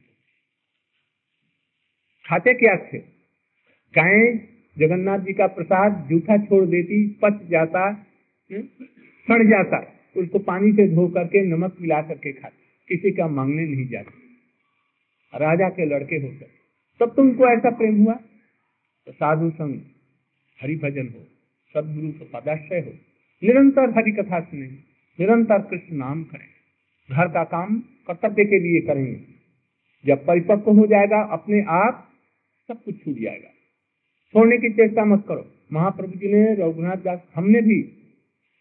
खाते 2.27 2.55
क्या 2.55 2.77
थे? 2.77 2.99
गाय 3.95 4.49
जगन्नाथ 4.79 5.19
जी 5.19 5.33
का 5.33 5.47
प्रसाद 5.47 6.09
जूठा 6.11 6.37
छोड़ 6.39 6.65
देती, 6.67 7.09
पच 7.23 7.47
जाता 7.51 7.93
सड़ 9.29 9.47
जाता। 9.47 9.79
उसको 10.17 10.39
पानी 10.39 10.73
से 10.73 10.89
धो 10.89 11.09
करके, 11.09 11.43
नमक 11.47 11.77
मिला 11.81 12.01
करके 12.03 12.33
खाते। 12.33 12.57
किसी 12.89 13.11
का 13.11 13.29
मांगने 13.29 13.67
नहीं 13.67 13.89
जाते। 13.89 14.29
राजा 15.35 15.69
के 15.69 15.85
लड़के 15.85 16.17
होकर 16.17 16.47
तब 17.01 17.15
तुमको 17.17 17.47
ऐसा 17.47 17.71
प्रेम 17.71 17.97
हुआ? 17.97 18.15
तो 19.07 19.13
साधु 19.13 19.51
संग 19.51 19.81
हरि 20.63 20.77
भजन 20.77 21.09
हो, 21.09 21.21
सदगुरु 21.75 22.13
को 22.13 22.25
पदाश्रय 22.35 22.81
हो, 22.81 22.93
निरंतर 23.43 23.91
हरि 23.91 24.13
कथा 24.13 24.41
सुने, 24.41 24.67
निरंतर 25.21 25.59
कृष्ण 25.63 25.97
नाम 25.97 26.25
करें। 26.25 26.49
घर 27.11 27.29
का 27.29 27.45
काम 27.45 27.83
कर्तव्य 28.07 28.45
के 28.45 28.59
लिए 28.59 28.81
करेंगे। 28.81 29.21
जब 30.07 30.27
परिपक्व 30.27 30.71
हो 30.71 30.87
जाएगा, 30.87 31.23
अपने 31.23 31.65
आप 31.69 32.09
सब 32.69 32.83
कुछ 32.83 33.05
छूट 33.05 33.19
जाएगा। 33.19 33.51
छोड़ने 34.35 34.57
की 34.59 34.71
चेष्टा 34.71 35.05
मत 35.05 35.25
करो। 35.29 35.45
महाप्रभु 35.73 36.19
जी 36.19 36.29
ने 36.29 36.55
रघुनाथ 36.55 36.97
दास, 36.97 37.21
हमने 37.35 37.61
भी 37.63 37.83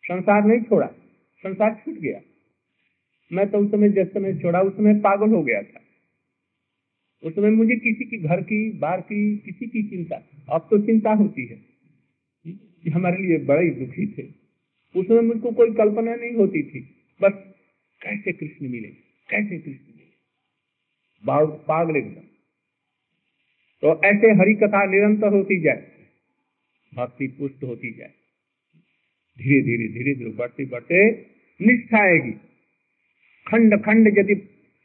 संसार 0.04 0.46
नहीं 0.46 0.62
छोड़ा, 0.62 0.88
संसार 1.44 1.74
छूट 1.76 1.96
गया। 1.96 2.20
मैं 3.32 3.50
तो 3.52 3.58
उस 3.58 3.72
समय 3.72 3.90
जिस 3.90 4.08
समय 4.08 4.34
छोड़ा, 4.36 4.62
उस 4.62 4.74
समय 4.74 4.94
पागल 5.00 5.30
हो 5.30 5.42
गया 5.44 5.62
था। 5.62 5.82
उस 7.24 7.36
समय 7.36 7.50
मुझे 7.52 7.76
किसी 7.76 8.06
की 8.06 8.18
घर 8.20 8.42
की 8.42 8.60
बाहर 8.80 9.02
की, 9.02 9.38
किसी 9.38 9.68
की 9.68 9.84
चिंता, 9.84 10.16
अब 10.50 10.68
तो 10.70 10.80
चिंता 10.86 11.14
होती 11.14 11.46
है 11.46 11.58
कि 12.48 12.90
हमारे 12.90 13.18
लिए 13.18 13.38
बड़े 13.46 13.70
दुखी 13.72 14.08
थे। 14.08 14.26
उस 14.96 15.08
समय 15.08 15.22
मुझको 15.22 15.52
कोई 15.52 15.74
कल्पना 15.74 16.16
नहीं 16.16 16.34
होती 16.34 16.64
थी, 16.64 16.82
बस 17.22 17.34
कैसे 18.02 18.32
कृष्ण 18.32 18.70
मिले, 18.70 18.88
कैसे 19.30 19.58
कृष्ण 19.58 19.88
मिले। 19.88 20.06
पागल 21.68 21.96
एकदम। 21.96 22.27
तो 23.84 24.02
ऐसे 24.06 24.32
हरि 24.34 24.54
कथा 24.54 24.86
निरंतर 24.86 25.34
होती 25.34 25.60
जाए, 25.62 25.84
भक्ति 26.94 27.28
पुष्ट 27.40 27.64
होती 27.64 27.92
जाए, 27.94 28.12
धीरे 29.38 29.62
धीरे 29.62 29.88
धीरे 29.94 30.14
धीरे 30.16 30.32
बढ़ते 30.38 30.66
बढ़ते 30.66 31.10
निष्ठा 31.60 32.00
आएगी। 32.00 32.32
खंड 33.48 33.76
खंड 33.84 34.08
यदि 34.18 34.36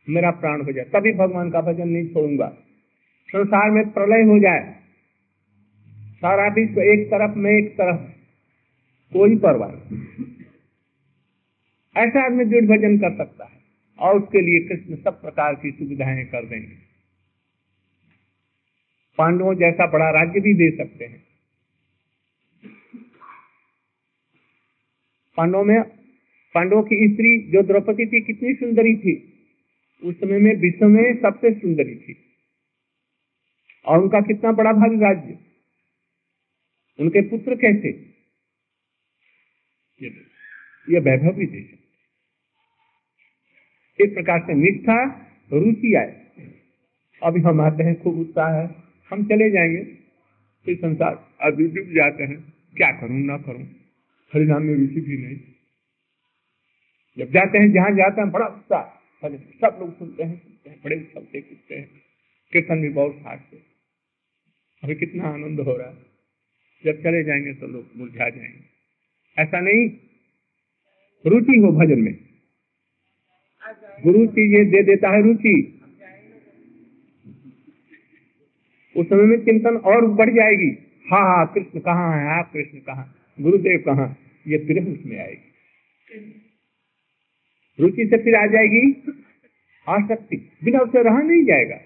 मेरा 0.08 0.30
प्राण 0.32 0.62
हो 0.62 0.72
जाए, 0.72 0.84
तभी 0.84 1.12
भगवान 1.12 1.50
का 1.50 1.60
भजन 1.62 1.88
नहीं 1.88 2.08
छोड़ूँगा। 2.08 2.48
संसार 3.28 3.70
में 3.70 3.90
प्रलय 3.90 4.22
हो 4.22 4.38
जाए, 4.38 4.62
सारा 6.16 6.46
विश्व 6.54 6.80
एक 6.82 7.06
तरफ़ 7.06 7.38
में 7.38 7.50
एक 7.52 7.72
तरफ़, 7.72 8.00
कोई 9.12 9.36
परवाह 9.38 9.70
ऐसा 11.96 12.24
आदमी 12.26 12.44
दृढ़ 12.44 12.64
भजन 12.66 12.96
कर 12.98 13.16
सकता 13.16 13.44
है 13.44 13.60
और 13.98 14.20
उसके 14.20 14.40
लिए 14.40 14.60
कृष्ण 14.68 14.96
सब 14.96 15.20
प्रकार 15.22 15.54
की 15.54 15.70
सुविधाएँ 15.70 16.24
कर 16.26 16.46
देंगे। 16.46 16.91
पांडवों 19.18 19.54
जैसा 19.54 19.86
बड़ा 19.86 20.10
राज्य 20.10 20.40
भी 20.40 20.54
दे 20.54 20.76
सकते 20.76 21.04
हैं। 21.04 21.24
पांडवों 25.36 25.64
में, 25.64 25.82
पांडवों 26.54 26.82
की 26.82 27.08
स्त्री 27.08 27.50
जो 27.50 27.62
द्रौपदी 27.62 28.06
थी 28.06 28.20
कितनी 28.20 28.54
सुंदरी 28.54 28.96
थी। 28.96 29.32
उस 30.04 30.20
समय 30.20 30.38
में 30.38 30.56
विश्व 30.56 30.88
में 30.88 31.22
सबसे 31.22 31.60
सुंदरी 31.60 31.96
थी। 31.96 32.16
और 33.86 33.98
उनका 33.98 34.20
कितना 34.20 34.52
बड़ा 34.52 34.72
भारी 34.72 35.00
राज्य। 35.00 35.38
उनके 37.00 37.28
पुत्र 37.28 37.56
कैसे? 37.56 38.12
ये 40.90 41.00
वैभव 41.00 41.32
भी 41.32 41.46
दे 41.46 41.62
सकते 41.62 41.82
इस 44.04 44.10
प्रकार 44.14 44.40
से 44.40 44.54
निष्ठा, 44.54 45.26
रुचि 45.52 45.94
आए। 45.94 46.26
अभी 47.22 47.40
हम 47.40 47.60
आते 47.60 47.82
हैं, 47.82 48.02
खूब 48.02 48.18
उत्साह 48.18 48.52
है। 48.52 48.91
हम 49.12 49.24
चले 49.24 49.50
जाएँगे। 49.50 49.84
फिर 50.64 50.76
संसार 50.76 51.28
अभी 51.40 51.68
डूब 51.68 51.94
जाते 51.94 52.24
हैं। 52.24 52.52
क्या 52.76 53.00
करूँ, 53.00 53.20
ना 53.20 53.38
करूँ? 53.38 53.62
हरिनाम 54.34 54.62
में 54.62 54.74
रुचि 54.74 55.00
भी 55.00 55.16
नहीं। 55.16 55.36
जब 57.18 57.32
जाते 57.32 57.58
हैं, 57.58 57.72
जहाँ 57.72 57.90
जाते 57.90 58.20
हैं, 58.20 58.30
बड़ा 58.30 58.46
उत्साह 58.46 58.98
सब 59.28 59.76
लोग 59.80 59.98
सुनते 59.98 60.22
हैं 60.22 60.38
सुनते 60.38 60.70
हैं, 60.70 60.80
बड़े 60.84 61.10
चलते 61.14 61.40
कूदते 61.40 61.74
हैं, 61.74 61.90
कीर्तन 62.52 62.82
भी 62.82 62.88
बहुत 62.88 63.12
खास 63.12 63.40
से। 63.50 63.56
अभी 64.84 64.94
कितना 64.94 65.24
आनंद 65.24 65.60
हो 65.60 65.76
रहा 65.76 65.88
है। 65.88 65.96
जब 66.84 67.02
चले 67.02 67.24
जाएँगे 67.24 67.54
तो 67.54 67.66
लोग 67.66 67.86
मुरझा 67.96 68.28
जाएँगे। 68.28 68.64
ऐसा 69.38 69.60
नहीं, 69.60 69.88
रुचि 71.26 71.58
हो 71.58 71.72
भजन 71.72 72.00
में। 72.00 72.18
गुरु 74.02 74.26
चीज़ें 74.26 74.70
दे 74.70 74.82
देता 74.82 75.08
है 75.08 75.22
रुचि। 75.22 75.81
उस 78.96 79.06
समय 79.06 79.22
में 79.22 79.44
चिंतन 79.44 79.76
और 79.76 80.06
बढ़ 80.06 80.30
जाएगी। 80.30 80.78
हाँ 81.10 81.20
हाँ 81.20 81.52
कृष्ण 81.54 81.80
कहाँ 81.80 82.18
है? 82.18 82.26
हाँ 82.26 82.50
कृष्ण 82.52 82.78
कहाँ? 82.78 83.14
गुरुदेव 83.40 83.82
कहाँ? 83.86 84.16
ये 84.46 84.58
फिर 84.58 84.88
उसमें 84.88 85.18
आएगी। 85.18 85.48
रुचि 87.80 88.06
से 88.06 88.16
फिर 88.16 88.34
आ 88.34 88.46
जाएगी। 88.46 89.12
आसक्ति। 89.88 90.36
बिना 90.64 90.78
उसे 90.78 91.02
रहा 91.02 91.22
नहीं 91.22 91.44
जाएगा। 91.44 91.78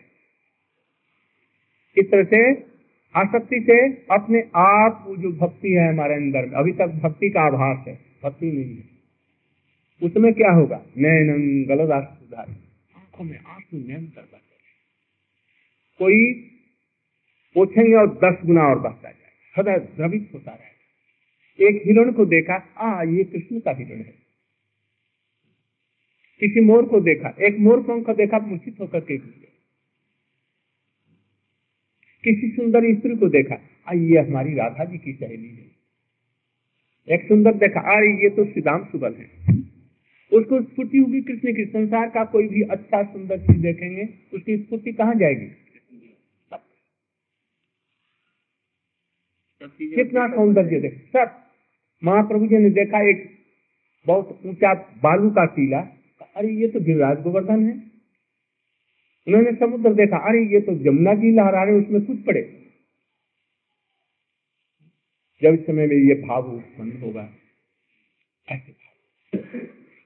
इस 1.99 2.11
तरह 2.11 2.25
से 2.25 2.67
आसक्ति 3.17 3.61
से 3.61 3.89
अपने 3.89 4.45
आप 4.57 5.07
जो 5.19 5.33
भक्ति 5.33 5.69
है 5.69 5.89
हमारे 5.89 6.15
अंदर, 6.15 6.53
अभी 6.55 6.73
तक 6.73 6.87
भक्ति 6.87 7.31
का 7.31 7.41
आभास 7.41 7.89
है, 7.89 7.99
भक्ति 8.25 8.53
नहीं 8.53 8.77
है। 8.77 8.85
उसमें 10.03 10.35
क्या 10.35 10.51
होगा? 10.51 10.83
नयन 10.99 11.65
गलत 11.69 11.91
आँखों 11.91 13.25
में 13.25 13.39
आँसू 13.39 13.79
निरंतर 13.79 14.21
बह 14.21 14.39
कोई 15.99 16.51
पूछेंगे 17.57 17.95
और 17.95 18.15
दस 18.25 18.47
गुना 18.47 18.63
और 18.63 18.79
बढ़ता 18.79 19.11
जाए। 19.11 19.53
सदा 19.57 19.79
द्रवित 19.79 20.31
होता 20.35 20.51
रहेगा 20.51 20.73
एक 21.69 21.83
हिरण 21.87 22.13
को 22.13 22.27
देखा, 22.27 22.55
आ, 22.55 23.03
ये 23.03 23.25
कृष्ण 23.25 23.61
का 23.61 23.71
हिरण 23.71 23.99
है। 23.99 24.15
किसी 26.41 26.61
मोर 26.61 26.89
को 26.89 27.01
देखा, 27.01 27.35
एक 27.41 27.59
मोर 27.59 27.83
पंख 27.83 28.11
देखा 28.11 28.39
मूर्छित 28.39 28.81
होकर 28.81 29.01
के 29.01 29.19
किसी 32.25 32.57
सुंदर 32.57 32.95
स्त्री 32.95 33.17
को 33.17 33.29
देखा, 33.29 33.55
आ, 33.89 33.93
ये 33.93 34.19
हमारी 34.19 34.55
राधा 34.55 34.85
जी 34.85 34.99
की 34.99 35.13
सहेली 35.13 35.49
है। 35.49 35.67
एक 37.09 37.29
सुंदर 37.29 37.55
देखा 37.55 37.81
अरे 37.81 38.23
ये 38.23 38.31
तो 38.31 38.45
श्रीदाम 38.45 38.85
सुबल 38.85 39.15
है। 39.15 39.27
उसको 40.33 40.63
स्फूर्ति 40.63 40.99
होगी 40.99 41.21
कृष्ण 41.21 41.57
की। 41.57 41.65
संसार 41.65 42.11
का 42.11 42.25
कोई 42.25 42.49
भी 42.49 42.63
अच्छा 42.63 43.03
सुंदर 43.03 43.39
चीज़ 43.39 43.59
देखेंगे, 43.59 44.09
उसकी 44.35 44.57
स्फूर्ति 44.57 44.93
कहाँ 44.93 45.15
जाएगी? 45.15 45.66
कितना 49.69 50.27
सौंदर्य 50.29 50.81
देख 50.81 50.95
सब। 51.13 51.35
महाप्रभु 52.03 52.47
जी 52.47 52.59
ने 52.59 52.71
देखा 52.73 53.01
एक 53.09 53.25
बहुत 54.07 54.41
ऊँचा 54.47 54.73
बालू 55.03 55.31
का 55.31 55.45
टीला। 55.55 55.79
अरे 56.37 56.53
ये 56.53 56.69
तो 56.69 56.81
गिरिराज 56.81 57.23
गोवर्धन 57.23 57.65
है। 57.65 57.75
उन्होंने 59.27 59.53
समुद्र 59.57 59.93
देखा 59.95 60.19
अरे 60.29 60.43
ये 60.53 60.61
तो 60.61 60.75
जमुना 60.81 61.15
जी 61.15 61.31
लहरा 61.37 61.63
रहे 61.65 61.79
उसमें 61.79 62.01
कुछ 62.03 62.19
पड़े। 62.25 62.43
जब 65.43 65.55
इस 65.55 65.67
समय 65.67 65.87
में 65.87 65.97
ये 65.99 66.15
भाव 66.21 66.51
उत्पन्न 66.51 67.01
होगा 67.01 67.29
ऐसे 68.49 68.73
भाव। 68.73 68.95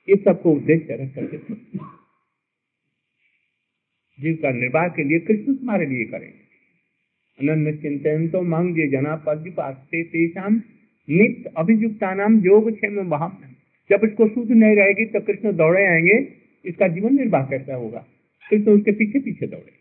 ये 0.08 0.16
सबको 0.16 0.52
उद्देश्य 0.52 0.96
रख 0.96 1.14
करके 1.14 1.38
जिसका 4.18 4.50
निर्वाह 4.52 4.88
के 4.88 5.04
लिए 5.04 5.18
कृष्ण 5.20 5.54
तुम्हारे 5.54 5.86
लिए 5.86 6.04
करेंगे। 6.06 6.49
अनन्य 7.40 7.72
चिंतन 7.76 8.28
तो 8.28 8.40
मांगे 8.44 8.86
जना 8.90 9.16
तेषाम 9.84 10.62
नाम 11.08 12.38
योग 12.44 12.70
क्षेम 12.72 12.96
जब 13.90 14.04
इसको 14.04 14.26
सुध 14.28 14.50
नहीं 14.52 14.74
रहेगी 14.76 15.04
तो 15.04 15.20
कृष्ण 15.20 15.52
दौड़े 15.56 15.86
आएँगे, 15.86 16.16
इसका 16.64 16.88
जीवन 16.88 17.14
निर्वाह 17.14 17.46
कैसा 17.46 17.74
होगा? 17.74 18.04
कृष्ण 18.46 18.70
उसके 18.70 18.92
पीछे 18.92 19.20
पीछे 19.20 19.46
दौड़ेंगे 19.46 19.78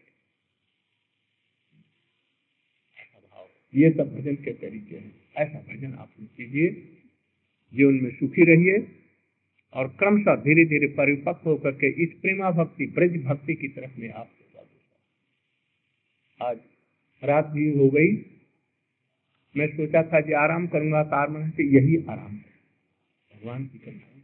ये 3.74 3.89
सब 3.89 4.16
भजन 4.16 4.36
के 4.36 4.51
तरीके 4.53 4.95
हैं। 4.95 5.12
ऐसा 5.38 5.60
भजन 5.68 5.93
आप 5.93 6.10
कीजिए, 6.38 6.70
जीवन 7.74 7.99
में 8.03 8.10
सुखी 8.12 8.45
रहिए 8.45 8.78
और 9.76 9.88
क्रमशः 9.99 10.36
धीरे 10.43 10.66
धीरे 10.66 10.88
परिपक्व 10.95 11.49
होकर 11.49 11.72
के 11.76 11.89
इस 12.03 12.14
प्रेमा 12.22 12.51
भक्ति 12.53 12.86
ब्रज 12.95 13.24
भक्ति 13.26 13.55
की 13.55 13.68
तरफ़ 13.68 13.99
में 13.99 14.10
आप 14.12 14.30
आज 16.39 16.57
रात 17.24 17.45
भी 17.45 17.78
हो 17.78 17.89
गई। 17.89 18.26
मैं 19.57 19.67
सोचा 19.67 20.03
था 20.03 20.22
कि 20.22 20.34
आराम 20.34 20.67
करूँगा 20.67 21.03
कारण 21.03 21.51
से 21.51 21.63
यही 21.63 22.05
आराम 22.09 22.32
है। 22.32 22.45
भगवान 23.36 23.65
की 23.65 23.78
कथाएँ 23.78 24.24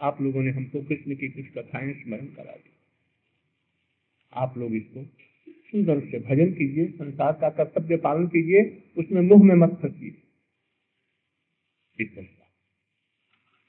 आप 0.00 0.22
लोगों 0.22 0.42
ने 0.42 0.50
हमको 0.50 0.82
कृष्ण 0.82 1.14
की 1.14 1.28
कुछ 1.28 1.46
कथाएँ 1.58 1.92
स्मरण 1.92 2.26
करा 2.26 2.52
दी। 2.52 2.70
आप 4.32 4.58
लोग 4.58 4.74
इसको 4.74 5.04
सुंदर 5.48 6.00
से 6.00 6.18
भजन 6.18 6.52
कीजिए, 6.52 6.86
संसार 6.86 7.32
का 7.32 7.50
कर्तव्य 7.50 7.96
पालन 7.96 8.26
कीजिए, 8.26 8.82
उसमें 8.96 9.22
मुँह 9.22 9.42
में 9.44 9.54
मत 9.54 9.70
फंसिए। 9.70 10.18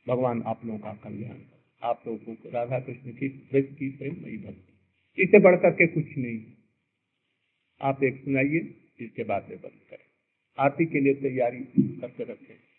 भगवान 0.07 0.41
आप 0.41 0.65
लोगों 0.65 0.79
का 0.79 0.93
कल्याण 0.93 1.35
आप 1.83 2.03
लोगों 2.07 2.35
को 2.35 2.49
राधा 2.49 2.79
कृष्ण 2.79 3.11
की 3.11 3.27
ब्रज 3.27 3.65
की 3.65 3.89
प्रेमयी 3.89 4.37
भक्ति। 4.37 5.23
इससे 5.23 5.39
बढ़कर 5.39 5.71
के 5.71 5.87
कुछ 5.87 6.17
नहीं। 6.17 6.45
आप 7.81 8.03
एक 8.03 8.21
सुनाइए 8.21 8.59
इसके 9.01 9.23
बाद 9.23 9.47
में 9.49 9.57
बंद 9.57 9.79
करें। 9.89 10.05
आरती 10.57 10.85
के 10.85 10.99
लिए 10.99 11.13
तैयारी 11.13 11.59
करके 12.01 12.23
रखें। 12.23 12.72